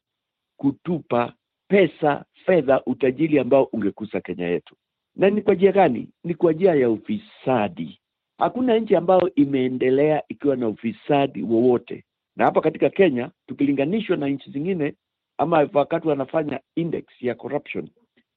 kutupa 0.57 1.33
pesa, 1.69 2.25
fedha, 2.45 2.81
utajiri 2.85 3.39
ambao 3.39 3.63
ungekusa 3.63 4.21
Kenya 4.21 4.47
yetu. 4.47 4.75
Na 5.15 5.29
ni 5.29 5.41
kwa 5.41 5.55
njia 5.55 5.71
gani? 5.71 6.09
Ni 6.23 6.33
kwa 6.33 6.53
njia 6.53 6.75
ya 6.75 6.89
ufisadi. 6.89 7.99
Hakuna 8.37 8.79
nchi 8.79 8.95
ambayo 8.95 9.35
imeendelea 9.35 10.23
ikiwa 10.27 10.55
na 10.55 10.67
ufisadi 10.67 11.43
wowote, 11.43 12.03
na 12.35 12.45
hapa 12.45 12.61
katika 12.61 12.89
Kenya 12.89 13.31
tukilinganishwa 13.47 14.17
na 14.17 14.27
nchi 14.27 14.51
zingine, 14.51 14.93
ama 15.37 15.69
wakati 15.73 16.07
wanafanya 16.07 16.59
index 16.75 17.05
ya 17.19 17.35
corruption, 17.35 17.89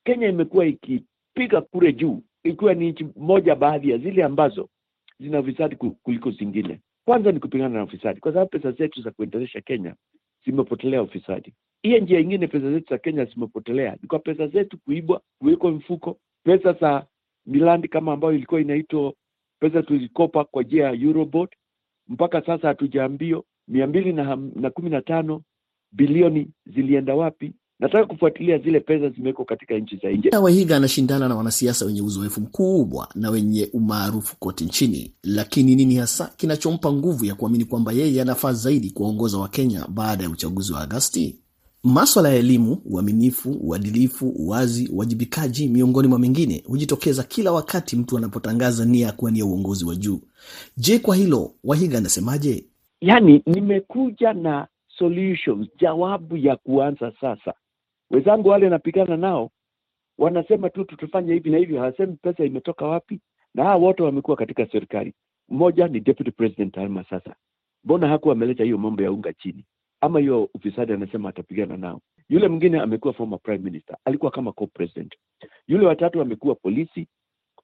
Kenya 0.04 0.28
imekuwa 0.28 0.66
ikipiga 0.66 1.60
kule 1.60 1.92
juu, 1.92 2.22
ikiwa 2.44 2.74
ni 2.74 2.90
nchi 2.90 3.06
moja 3.16 3.54
baadhi 3.54 3.90
ya 3.90 3.98
zile 3.98 4.24
ambazo 4.24 4.68
zina 5.20 5.40
ufisadi 5.40 5.76
kuliko 5.76 6.30
zingine. 6.30 6.80
Kwanza 7.04 7.32
ni 7.32 7.40
kupigana 7.40 7.74
na 7.78 7.84
ufisadi, 7.84 8.20
kwa 8.20 8.32
sababu 8.32 8.50
pesa 8.50 8.72
zetu 8.72 9.02
za 9.02 9.10
kuendelesha 9.10 9.60
Kenya 9.60 9.94
zimepotelea 10.44 11.02
ufisadi. 11.02 11.54
Hiyo 11.82 11.98
njia 11.98 12.20
ingine, 12.20 12.46
pesa 12.46 12.70
zetu 12.70 12.86
za 12.90 12.98
Kenya 12.98 13.24
zimepotelea 13.24 13.96
ni 14.02 14.08
kwa 14.08 14.18
pesa 14.18 14.46
zetu 14.48 14.78
kuibwa, 14.78 15.20
kuwekwa 15.38 15.70
mfuko, 15.70 16.16
pesa 16.44 16.72
za 16.72 17.06
milandi 17.46 17.88
kama 17.88 18.12
ambayo 18.12 18.34
ilikuwa 18.34 18.60
inaitwa 18.60 19.12
pesa 19.60 19.82
tulikopa 19.82 20.44
kwa 20.44 20.62
njia 20.62 20.84
ya 20.84 20.92
Eurobond. 20.92 21.48
Mpaka 22.08 22.42
sasa 22.46 22.68
hatujaambio 22.68 23.44
mia 23.68 23.86
mbili 23.86 24.12
na, 24.12 24.36
na 24.36 24.70
kumi 24.70 24.90
na 24.90 25.02
tano 25.02 25.42
bilioni 25.92 26.48
zilienda 26.74 27.14
wapi? 27.14 27.52
Nataka 27.80 28.06
kufuatilia 28.06 28.58
zile 28.58 28.80
pesa 28.80 29.08
zimewekwa 29.08 29.44
katika 29.44 29.74
nchi 29.78 29.96
za 29.96 30.10
nje. 30.10 30.28
Wahiga 30.42 30.76
anashindana 30.76 31.28
na 31.28 31.34
wanasiasa 31.36 31.84
wenye 31.86 32.02
uzoefu 32.02 32.40
mkubwa 32.40 33.08
na 33.14 33.30
wenye 33.30 33.68
umaarufu 33.72 34.36
kote 34.38 34.64
nchini, 34.64 35.14
lakini 35.22 35.74
nini 35.76 35.94
hasa 35.96 36.32
kinachompa 36.36 36.92
nguvu 36.92 37.24
ya 37.24 37.34
kuamini 37.34 37.64
kwamba 37.64 37.92
yeye 37.92 38.22
anafaa 38.22 38.52
zaidi 38.52 38.90
kuwaongoza 38.90 39.38
Wakenya 39.38 39.86
baada 39.88 40.24
ya 40.24 40.30
uchaguzi 40.30 40.72
wa 40.72 40.80
Agasti? 40.80 41.41
Maswala 41.84 42.28
ya 42.28 42.34
elimu, 42.34 42.82
uaminifu, 42.84 43.50
uadilifu, 43.60 44.28
uwazi, 44.28 44.88
uwajibikaji, 44.92 45.68
miongoni 45.68 46.08
mwa 46.08 46.18
mengine, 46.18 46.62
hujitokeza 46.66 47.22
kila 47.22 47.52
wakati 47.52 47.96
mtu 47.96 48.18
anapotangaza 48.18 48.84
nia 48.84 49.06
ya 49.06 49.12
kuwania 49.12 49.44
uongozi 49.44 49.84
wa 49.84 49.94
juu. 49.96 50.20
Je, 50.76 50.98
kwa 50.98 51.16
hilo 51.16 51.54
Wahiga 51.64 51.98
anasemaje? 51.98 52.64
Yaani, 53.00 53.42
nimekuja 53.46 54.32
na 54.32 54.66
solutions, 54.98 55.68
jawabu 55.80 56.36
ya 56.36 56.56
kuanza 56.56 57.12
sasa. 57.20 57.54
Wenzangu 58.10 58.48
wale 58.48 58.68
napigana 58.68 59.16
nao 59.16 59.50
wanasema 60.18 60.70
tu 60.70 60.84
tutafanya 60.84 61.34
hivi 61.34 61.50
na 61.50 61.58
hivi, 61.58 61.76
hawasemi 61.76 62.16
pesa 62.22 62.44
imetoka 62.44 62.86
wapi, 62.86 63.20
na 63.54 63.62
hawa 63.64 63.76
wote 63.76 64.02
wamekuwa 64.02 64.36
katika 64.36 64.66
serikali. 64.66 65.14
Mmoja 65.48 65.88
ni 65.88 66.00
deputy 66.00 66.30
president 66.30 66.78
Alma. 66.78 67.04
Sasa 67.10 67.34
mbona 67.84 68.08
hakuwa 68.08 68.34
ameleta 68.34 68.64
hiyo 68.64 68.78
mambo 68.78 69.02
ya 69.02 69.12
unga 69.12 69.32
chini 69.32 69.64
ama 70.02 70.20
hiyo 70.20 70.50
ufisadi, 70.54 70.92
anasema 70.92 71.28
atapigana 71.28 71.76
nao. 71.76 72.00
Yule 72.28 72.48
mwingine 72.48 72.80
amekuwa 72.80 73.12
former 73.14 73.38
prime 73.40 73.58
minister, 73.64 73.96
alikuwa 74.04 74.30
kama 74.30 74.52
co-president. 74.52 75.14
Yule 75.68 75.86
watatu 75.86 76.20
amekuwa 76.20 76.54
polisi, 76.54 77.06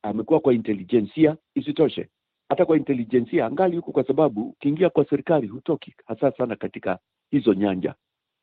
amekuwa 0.03 0.41
kwa 0.41 0.55
intelijensia. 0.55 1.37
Isitoshe 1.55 2.09
hata 2.49 2.65
kwa 2.67 2.77
intelijensia 2.77 3.47
angali 3.47 3.77
huko, 3.77 3.93
kwa 3.93 4.05
sababu 4.07 4.43
ukiingia 4.49 4.91
kwa 4.91 5.05
serikali 5.05 5.47
hutoki, 5.47 5.95
hasa 6.07 6.31
sana 6.33 6.57
katika 6.57 6.99
hizo 7.31 7.55
nyanja. 7.55 7.95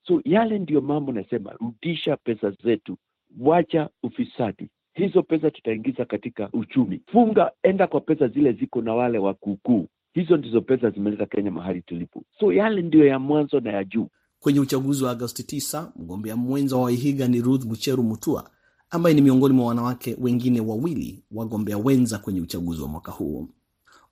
So 0.07 0.21
yale 0.25 0.59
ndiyo 0.59 0.81
mambo 0.81 1.11
nasema, 1.11 1.51
rudisha 1.53 2.17
pesa 2.17 2.51
zetu, 2.51 2.97
wacha 3.39 3.89
ufisadi. 4.03 4.69
Hizo 4.93 5.23
pesa 5.23 5.51
tutaingiza 5.51 6.05
katika 6.05 6.49
uchumi. 6.53 7.01
Funga, 7.11 7.51
enda 7.63 7.87
kwa 7.87 8.01
pesa 8.01 8.27
zile 8.27 8.51
ziko 8.51 8.81
na 8.81 8.95
wale 8.95 9.17
wakuukuu, 9.17 9.87
Hizo 10.15 10.37
ndizo 10.37 10.61
pesa 10.61 10.89
zimeleta 10.89 11.25
Kenya 11.25 11.51
mahali 11.51 11.81
tulipo. 11.81 12.23
So 12.39 12.53
yale 12.53 12.81
ndiyo 12.81 13.05
ya 13.05 13.19
mwanzo 13.19 13.59
na 13.59 13.71
ya 13.71 13.83
juu. 13.83 14.07
Kwenye 14.39 14.59
uchaguzi 14.59 15.03
wa 15.03 15.11
Agosti 15.11 15.43
9 15.57 15.87
mgombea 15.95 16.35
mwenza 16.35 16.75
wa 16.75 16.81
Waihiga 16.83 17.27
ni 17.27 17.41
Ruth 17.41 17.65
Mucheru 17.65 18.03
Mutua 18.03 18.49
ambaye 18.89 19.15
ni 19.15 19.21
miongoni 19.21 19.53
mwa 19.55 19.65
wanawake 19.67 20.15
wengine 20.21 20.61
wawili 20.61 21.23
wagombea 21.31 21.77
wenza 21.77 22.17
kwenye 22.17 22.41
uchaguzi 22.41 22.81
wa 22.81 22.87
mwaka 22.87 23.11
huu. 23.11 23.49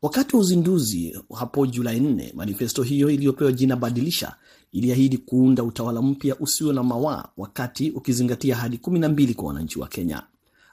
Wakati 0.01 0.35
wa 0.35 0.41
uzinduzi 0.41 1.17
hapo 1.35 1.65
Julai 1.67 1.99
4, 1.99 2.35
manifesto 2.35 2.83
hiyo 2.83 3.09
iliyopewa 3.09 3.51
jina 3.51 3.75
Badilisha 3.75 4.35
iliahidi 4.71 5.17
kuunda 5.17 5.63
utawala 5.63 6.01
mpya 6.01 6.35
usio 6.39 6.73
na 6.73 6.83
mawaa, 6.83 7.25
wakati 7.37 7.91
ukizingatia 7.91 8.55
ahadi 8.55 8.77
kumi 8.77 8.99
na 8.99 9.09
mbili 9.09 9.33
kwa 9.33 9.47
wananchi 9.47 9.79
wa 9.79 9.87
Kenya. 9.87 10.23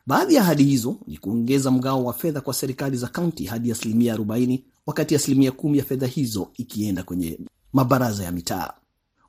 Baadhi 0.06 0.34
ya 0.34 0.42
ahadi 0.42 0.64
hizo 0.64 0.96
ni 1.06 1.16
kuongeza 1.18 1.70
mgao 1.70 2.04
wa 2.04 2.12
fedha 2.12 2.40
kwa 2.40 2.54
serikali 2.54 2.96
za 2.96 3.08
kaunti 3.08 3.44
hadi 3.44 3.72
asilimia 3.72 4.16
40, 4.16 4.60
wakati 4.90 5.14
asilimia 5.14 5.52
kumi 5.52 5.78
ya 5.78 5.84
fedha 5.84 6.06
hizo 6.06 6.50
ikienda 6.56 7.02
kwenye 7.02 7.38
mabaraza 7.72 8.24
ya 8.24 8.32
mitaa, 8.32 8.72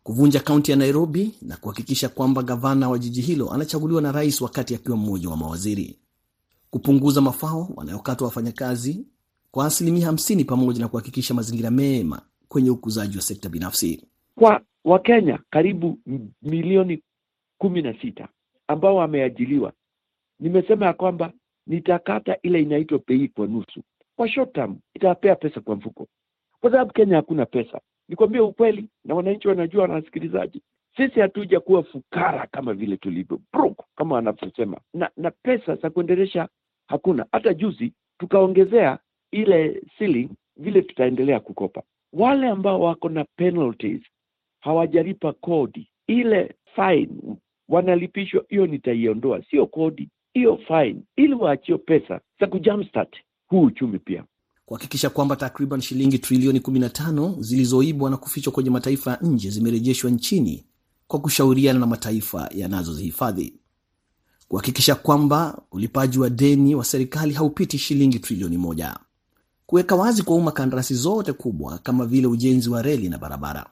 kuvunja 0.04 0.39
kaunti 0.39 0.71
ya 0.71 0.78
Nairobi 0.78 1.36
na 1.41 1.58
kuhakikisha 1.58 2.10
kwamba 2.10 2.43
gavana 2.43 2.89
wa 2.89 3.00
jiji 3.00 3.21
hilo 3.21 3.52
anachaguliwa 3.54 4.02
na 4.02 4.12
rais 4.12 4.41
wakati 4.41 4.76
akiwa 4.76 4.97
mmoja 4.97 5.30
wa 5.30 5.38
mawaziri, 5.38 6.00
kupunguza 6.69 7.21
mafao 7.21 7.69
wanayokatwa 7.76 8.28
wafanyakazi 8.28 9.06
kwa 9.52 9.65
asilimia 9.65 10.06
hamsini 10.06 10.45
pamoja 10.45 10.80
na 10.82 10.88
kuhakikisha 10.88 11.34
mazingira 11.34 11.71
mema 11.71 12.21
kwenye 12.47 12.69
ukuzaji 12.69 13.17
wa 13.17 13.24
sekta 13.24 13.50
binafsi. 13.50 14.06
Kwa 14.36 14.62
Wakenya 14.86 15.39
karibu 15.50 16.00
milioni 16.41 17.04
kumi 17.58 17.82
na 17.82 18.02
sita 18.02 18.28
ambao 18.67 18.95
wameajiliwa, 18.95 19.74
nimesema 20.39 20.86
ya 20.86 20.93
kwamba 20.93 21.34
nitakata 21.67 22.38
ile 22.43 22.62
inaitwa 22.62 23.00
pei 23.00 23.28
kwa 23.28 23.47
nusu. 23.47 23.82
Kwa 24.21 24.29
short 24.29 24.53
term 24.53 24.79
itapea 24.93 25.36
pesa 25.36 25.62
kwa 25.62 25.75
mfuko, 25.75 26.07
kwa 26.60 26.71
sababu 26.71 26.93
Kenya 26.93 27.15
hakuna 27.15 27.45
pesa. 27.45 27.81
Nikwambie 28.10 28.41
ukweli, 28.41 28.89
na 29.05 29.15
wananchi 29.15 29.47
wanajua, 29.47 29.88
na 29.88 30.03
sisi 30.97 31.19
hatuja 31.19 31.60
kuwa 31.60 31.84
fukara 31.84 32.47
kama 32.47 32.73
vile 32.73 32.97
tulivyo 32.97 33.39
broke 33.53 33.84
kama 33.95 34.15
wanavyosema, 34.15 34.81
na 34.93 35.10
na 35.17 35.31
pesa 35.31 35.75
za 35.75 35.89
kuendelesha 35.89 36.47
hakuna. 36.88 37.25
Hata 37.31 37.53
juzi 37.53 37.93
tukaongezea 38.19 38.99
ile 39.31 39.81
ceiling 39.97 40.29
vile 40.57 40.81
tutaendelea 40.81 41.39
kukopa. 41.39 41.84
Wale 42.13 42.47
ambao 42.47 42.79
wako 42.81 43.10
na 43.10 43.25
penalties 43.36 44.01
hawajalipa 44.60 45.34
kodi, 45.34 45.89
ile 46.07 46.55
fine 46.75 47.10
wanalipishwa, 47.69 48.45
hiyo 48.49 48.67
nitaiondoa, 48.67 49.41
sio 49.43 49.65
kodi, 49.67 50.10
hiyo 50.34 50.57
fine, 50.57 51.01
ili 51.15 51.34
waachie 51.34 51.77
pesa 51.77 52.21
za 52.39 52.47
kujumpstart 52.47 53.15
huu 53.51 53.61
uchumi 53.61 53.99
pia. 53.99 54.23
Kuhakikisha 54.65 55.09
kwamba 55.09 55.35
takriban 55.35 55.81
shilingi 55.81 56.19
trilioni 56.19 56.59
15 56.59 57.41
zilizoibwa 57.41 58.09
na 58.09 58.17
kufichwa 58.17 58.53
kwenye 58.53 58.69
mataifa 58.69 59.11
ya 59.11 59.17
nje 59.21 59.49
zimerejeshwa 59.49 60.11
nchini 60.11 60.65
kwa 61.07 61.19
kushauriana 61.19 61.79
na 61.79 61.85
mataifa 61.87 62.49
yanazozihifadhi, 62.55 63.53
kuhakikisha 64.47 64.95
kwamba 64.95 65.61
ulipaji 65.71 66.19
wa 66.19 66.29
deni 66.29 66.75
wa 66.75 66.85
serikali 66.85 67.33
haupiti 67.33 67.77
shilingi 67.77 68.19
trilioni 68.19 68.57
moja, 68.57 68.99
kuweka 69.65 69.95
wazi 69.95 70.23
kwa 70.23 70.35
umma 70.35 70.51
kandarasi 70.51 70.95
zote 70.95 71.33
kubwa 71.33 71.77
kama 71.77 72.05
vile 72.05 72.27
ujenzi 72.27 72.69
wa 72.69 72.81
reli 72.81 73.09
na 73.09 73.17
barabara, 73.17 73.65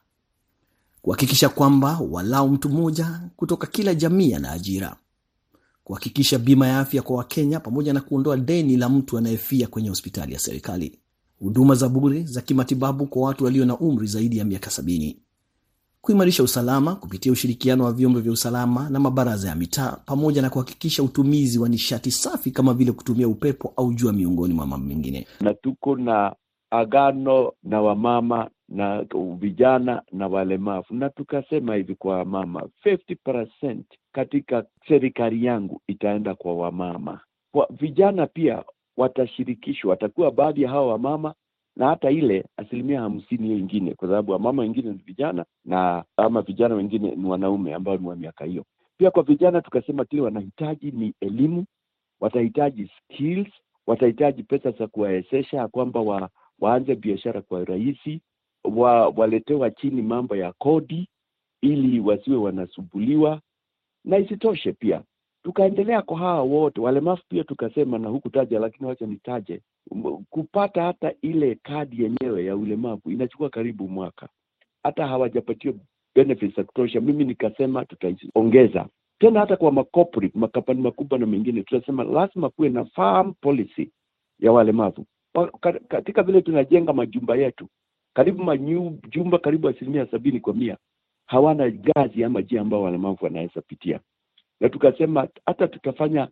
kuhakikisha 1.01 1.49
kwamba 1.49 1.99
walau 2.09 2.49
mtu 2.49 2.69
mmoja 2.69 3.19
kutoka 3.35 3.67
kila 3.67 3.95
jamii 3.95 4.33
ana 4.33 4.51
ajira, 4.51 4.95
kuhakikisha 5.89 6.39
bima 6.39 6.67
ya 6.67 6.79
afya 6.79 7.01
kwa 7.01 7.17
Wakenya 7.17 7.59
pamoja 7.59 7.93
na 7.93 8.01
kuondoa 8.01 8.37
deni 8.37 8.77
la 8.77 8.89
mtu 8.89 9.17
anayefia 9.17 9.67
kwenye 9.67 9.89
hospitali 9.89 10.33
ya 10.33 10.39
serikali, 10.39 10.99
huduma 11.39 11.75
za 11.75 11.89
bure 11.89 12.23
za 12.23 12.41
kimatibabu 12.41 13.05
kwa 13.07 13.21
watu 13.27 13.43
walio 13.45 13.65
na 13.65 13.77
umri 13.77 14.07
zaidi 14.07 14.37
ya 14.37 14.45
miaka 14.45 14.69
sabini, 14.69 15.19
kuimarisha 16.01 16.43
usalama 16.43 16.95
kupitia 16.95 17.31
ushirikiano 17.31 17.83
wa 17.83 17.93
vyombo 17.93 18.19
vya 18.19 18.31
usalama 18.31 18.89
na 18.89 18.99
mabaraza 18.99 19.49
ya 19.49 19.55
mitaa, 19.55 19.97
pamoja 20.05 20.41
na 20.41 20.49
kuhakikisha 20.49 21.03
utumizi 21.03 21.59
wa 21.59 21.69
nishati 21.69 22.11
safi 22.11 22.51
kama 22.51 22.73
vile 22.73 22.91
kutumia 22.91 23.27
upepo 23.27 23.73
au 23.77 23.93
jua, 23.93 24.13
miongoni 24.13 24.53
mwa 24.53 24.67
mambo 24.67 24.87
mengine. 24.87 25.27
na 25.41 25.53
tuko 25.53 25.95
na 25.95 26.35
agano 26.71 27.53
na 27.63 27.81
wamama 27.81 28.49
na 28.69 29.05
vijana 29.39 30.01
na 30.11 30.27
walemavu, 30.27 30.93
na 30.93 31.09
tukasema 31.09 31.75
hivi 31.75 31.95
kwa 31.95 32.17
wamama 32.17 32.69
50% 32.85 33.77
katika 34.11 34.65
serikali 34.87 35.45
yangu 35.45 35.81
itaenda 35.87 36.35
kwa 36.35 36.55
wamama. 36.55 37.19
Kwa 37.51 37.67
vijana 37.69 38.27
pia 38.27 38.63
watashirikishwa, 38.97 39.89
watakuwa 39.89 40.31
baadhi 40.31 40.61
ya 40.61 40.69
hawa 40.69 40.87
wamama 40.87 41.33
na 41.75 41.87
hata 41.87 42.11
ile 42.11 42.45
asilimia 42.57 43.01
hamsini 43.01 43.47
hiyo 43.47 43.57
ingine, 43.59 43.93
kwa 43.93 44.07
sababu 44.07 44.31
wamama 44.31 44.61
wengine 44.61 44.91
ni 44.91 44.97
vijana 45.05 45.45
na 45.65 46.03
ama 46.17 46.41
vijana 46.41 46.75
wengine 46.75 47.15
ni 47.15 47.25
wanaume 47.25 47.73
ambao 47.73 47.97
ni 47.97 48.07
wa 48.07 48.15
miaka 48.15 48.45
hiyo. 48.45 48.65
Pia 48.97 49.11
kwa 49.11 49.23
vijana 49.23 49.61
tukasema 49.61 50.05
kile 50.05 50.21
wanahitaji 50.21 50.91
ni 50.91 51.13
elimu, 51.21 51.65
watahitaji 52.19 52.91
skills, 52.97 53.47
watahitaji 53.87 54.43
pesa 54.43 54.71
za 54.71 54.87
kuwawezesha 54.87 55.67
kwamba 55.67 55.99
wa, 56.01 56.29
waanze 56.61 56.95
biashara 56.95 57.41
kwa 57.41 57.65
rahisi, 57.65 58.21
wa, 58.63 59.07
waletewa 59.09 59.71
chini 59.71 60.01
mambo 60.01 60.35
ya 60.35 60.51
kodi 60.53 61.07
ili 61.61 61.99
wasiwe 61.99 62.37
wanasumbuliwa, 62.37 63.41
na 64.05 64.17
isitoshe 64.17 64.71
pia 64.73 65.01
tukaendelea 65.43 66.01
kwa 66.01 66.17
hawa 66.17 66.41
wote 66.41 66.81
walemavu 66.81 67.21
pia 67.29 67.43
tukasema, 67.43 67.97
na 67.97 68.09
huku 68.09 68.29
taja, 68.29 68.59
lakini 68.59 68.87
wacha 68.89 69.05
nitaje, 69.05 69.61
kupata 70.29 70.83
hata 70.83 71.13
ile 71.21 71.55
kadi 71.63 72.03
yenyewe 72.03 72.45
ya 72.45 72.55
ulemavu 72.55 73.11
inachukua 73.11 73.49
karibu 73.49 73.87
mwaka, 73.89 74.29
hata 74.83 75.07
hawajapatiwa 75.07 75.73
benefits 76.15 76.55
za 76.55 76.63
kutosha. 76.63 77.01
Mimi 77.01 77.23
nikasema 77.25 77.85
tutaongeza 77.85 78.87
tena, 79.19 79.39
hata 79.39 79.55
kwa 79.55 79.71
makorporate 79.71 80.39
makampani 80.39 80.81
makubwa 80.81 81.17
na 81.19 81.25
mengine, 81.25 81.63
tutasema 81.63 82.03
lazima 82.03 82.49
kuwe 82.49 82.69
na 82.69 82.85
farm 82.85 83.33
policy 83.41 83.91
ya 84.39 84.51
walemavu 84.51 85.05
katika 85.87 86.23
vile 86.23 86.41
tunajenga 86.41 86.93
majumba 86.93 87.35
yetu, 87.35 87.67
karibu 88.13 88.43
majumba 88.43 89.37
karibu 89.39 89.67
asilimia 89.69 90.05
sabini 90.05 90.39
kwa 90.39 90.53
mia 90.53 90.77
hawana 91.29 91.69
gazi 91.69 92.23
ama 92.23 92.41
njia 92.41 92.61
ambao 92.61 92.81
walemavu 92.81 93.25
wanaweza 93.25 93.61
pitia. 93.61 93.99
Na 94.59 94.69
tukasema 94.69 95.27
hata 95.45 95.67
tutafanya 95.67 96.27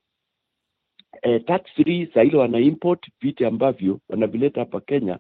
eh, 1.22 1.44
tax 1.46 1.62
free 1.76 2.06
saa 2.14 2.24
ile 2.24 2.38
wana 2.38 2.60
import 2.60 3.08
vitu 3.22 3.48
ambavyo 3.48 4.00
wanavileta 4.10 4.60
hapa 4.60 4.80
Kenya, 4.82 5.20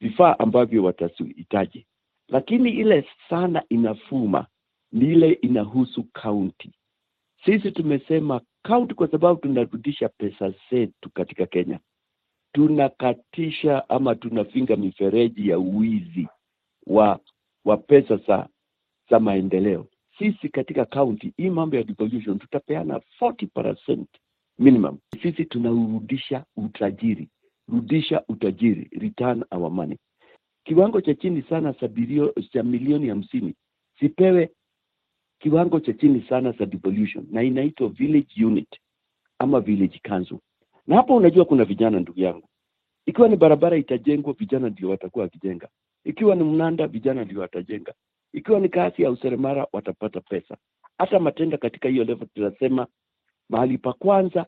vifaa 0.00 0.38
ambavyo 0.38 0.84
watahitaji, 0.84 1.86
lakini 2.28 2.70
ile 2.70 3.08
sana 3.30 3.62
inafuma 3.68 4.46
ni 4.92 5.04
ile 5.12 5.32
inahusu 5.32 6.04
kaunti. 6.04 6.72
Sisi 7.44 7.72
tumesema 7.72 8.40
kaunti, 8.62 8.94
kwa 8.94 9.08
sababu 9.10 9.40
tunarudisha 9.40 10.08
pesa 10.08 10.54
zetu 10.70 11.10
katika 11.10 11.46
Kenya, 11.46 11.80
tunakatisha 12.52 13.88
ama 13.88 14.14
tunafinga 14.14 14.76
mifereji 14.76 15.48
ya 15.48 15.58
uwizi 15.58 16.28
wa 16.86 17.20
wa 17.64 17.76
pesa 17.76 18.16
za 18.16 18.48
za 19.10 19.20
maendeleo 19.20 19.86
sisi 20.18 20.48
katika 20.48 20.84
kaunti 20.84 21.32
hii 21.36 21.50
mambo 21.50 21.76
ya 21.76 21.82
devolution 21.82 22.38
tutapeana 22.38 23.00
40% 23.20 24.04
minimum. 24.58 24.98
Sisi 25.22 25.44
tunaurudisha 25.44 26.44
utajiri, 26.56 27.28
rudisha 27.68 28.22
utajiri, 28.28 28.88
return 28.92 29.44
our 29.50 29.70
money. 29.70 29.98
Kiwango 30.64 31.00
cha 31.00 31.14
chini 31.14 31.42
sana 31.42 31.74
cha 32.52 32.62
milioni 32.62 33.08
hamsini 33.08 33.54
sipewe 34.00 34.50
kiwango 35.38 35.80
cha 35.80 35.92
chini 35.92 36.26
sana 36.28 36.52
za 36.52 36.66
devolution, 36.66 37.26
na 37.30 37.42
inaitwa 37.42 37.88
village 37.88 38.44
unit 38.44 38.68
ama 39.38 39.60
village 39.60 40.00
council. 40.08 40.38
Na 40.88 40.96
hapo 40.96 41.16
unajua 41.16 41.44
kuna 41.44 41.64
vijana, 41.64 42.00
ndugu 42.00 42.20
yangu, 42.20 42.48
ikiwa 43.06 43.28
ni 43.28 43.36
barabara 43.36 43.76
itajengwa, 43.76 44.32
vijana 44.32 44.68
ndio 44.68 44.90
watakuwa 44.90 45.22
wakijenga. 45.22 45.68
Ikiwa 46.04 46.34
ni 46.34 46.44
mnanda, 46.44 46.86
vijana 46.86 47.24
ndio 47.24 47.40
watajenga 47.40 47.94
ikiwa 48.32 48.60
ni 48.60 48.68
kazi 48.68 49.02
ya 49.02 49.10
useremara 49.10 49.66
watapata 49.72 50.20
pesa. 50.20 50.56
Hata 50.98 51.18
matenda 51.20 51.56
katika 51.58 51.88
hiyo 51.88 52.04
level 52.04 52.28
tunasema 52.34 52.86
mahali 53.48 53.78
pa 53.78 53.92
kwanza 53.92 54.46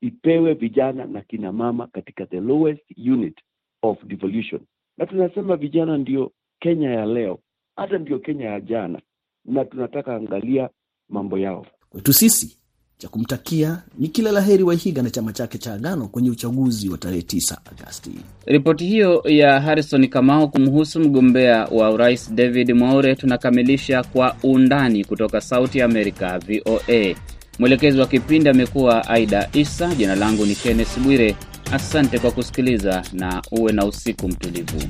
ipewe 0.00 0.54
vijana 0.54 1.04
na 1.04 1.20
kina 1.20 1.52
mama 1.52 1.86
katika 1.86 2.26
the 2.26 2.40
lowest 2.40 2.82
unit 2.98 3.40
of 3.82 4.04
devolution, 4.04 4.60
na 4.98 5.06
tunasema 5.06 5.56
vijana 5.56 5.98
ndio 5.98 6.32
Kenya 6.60 6.90
ya 6.90 7.06
leo, 7.06 7.38
hata 7.76 7.98
ndio 7.98 8.18
Kenya 8.18 8.44
ya 8.46 8.60
jana, 8.60 9.00
na 9.44 9.64
tunataka 9.64 10.16
angalia 10.16 10.70
mambo 11.08 11.38
yao. 11.38 11.66
Kwetu 11.90 12.12
sisi 12.12 12.61
cha 13.02 13.08
kumtakia 13.08 13.82
ni 13.98 14.08
kila 14.08 14.32
la 14.32 14.40
heri 14.40 14.62
Waihiga 14.62 15.02
na 15.02 15.10
chama 15.10 15.32
chake 15.32 15.58
cha 15.58 15.74
Agano 15.74 16.08
kwenye 16.08 16.30
uchaguzi 16.30 16.88
wa 16.88 16.98
tarehe 16.98 17.20
9 17.22 17.56
Agasti. 17.72 18.10
Ripoti 18.46 18.86
hiyo 18.86 19.22
ya 19.26 19.60
Harrison 19.60 20.08
Kamau 20.08 20.50
kumhusu 20.50 21.00
mgombea 21.00 21.64
wa 21.64 21.90
urais 21.90 22.32
David 22.34 22.72
Mwaure 22.72 23.14
tunakamilisha 23.16 24.02
kwa 24.04 24.36
undani 24.42 25.04
kutoka 25.04 25.40
Sauti 25.40 25.78
ya 25.78 25.84
Amerika, 25.84 26.38
VOA. 26.38 27.14
Mwelekezi 27.58 27.98
wa 28.00 28.06
kipindi 28.06 28.48
amekuwa 28.48 29.08
Aida 29.08 29.48
Isa. 29.52 29.94
Jina 29.94 30.14
langu 30.14 30.46
ni 30.46 30.54
Kenneth 30.54 30.98
Bwire. 30.98 31.36
Asante 31.72 32.18
kwa 32.18 32.30
kusikiliza 32.30 33.02
na 33.12 33.42
uwe 33.52 33.72
na 33.72 33.84
usiku 33.86 34.28
mtulivu. 34.28 34.82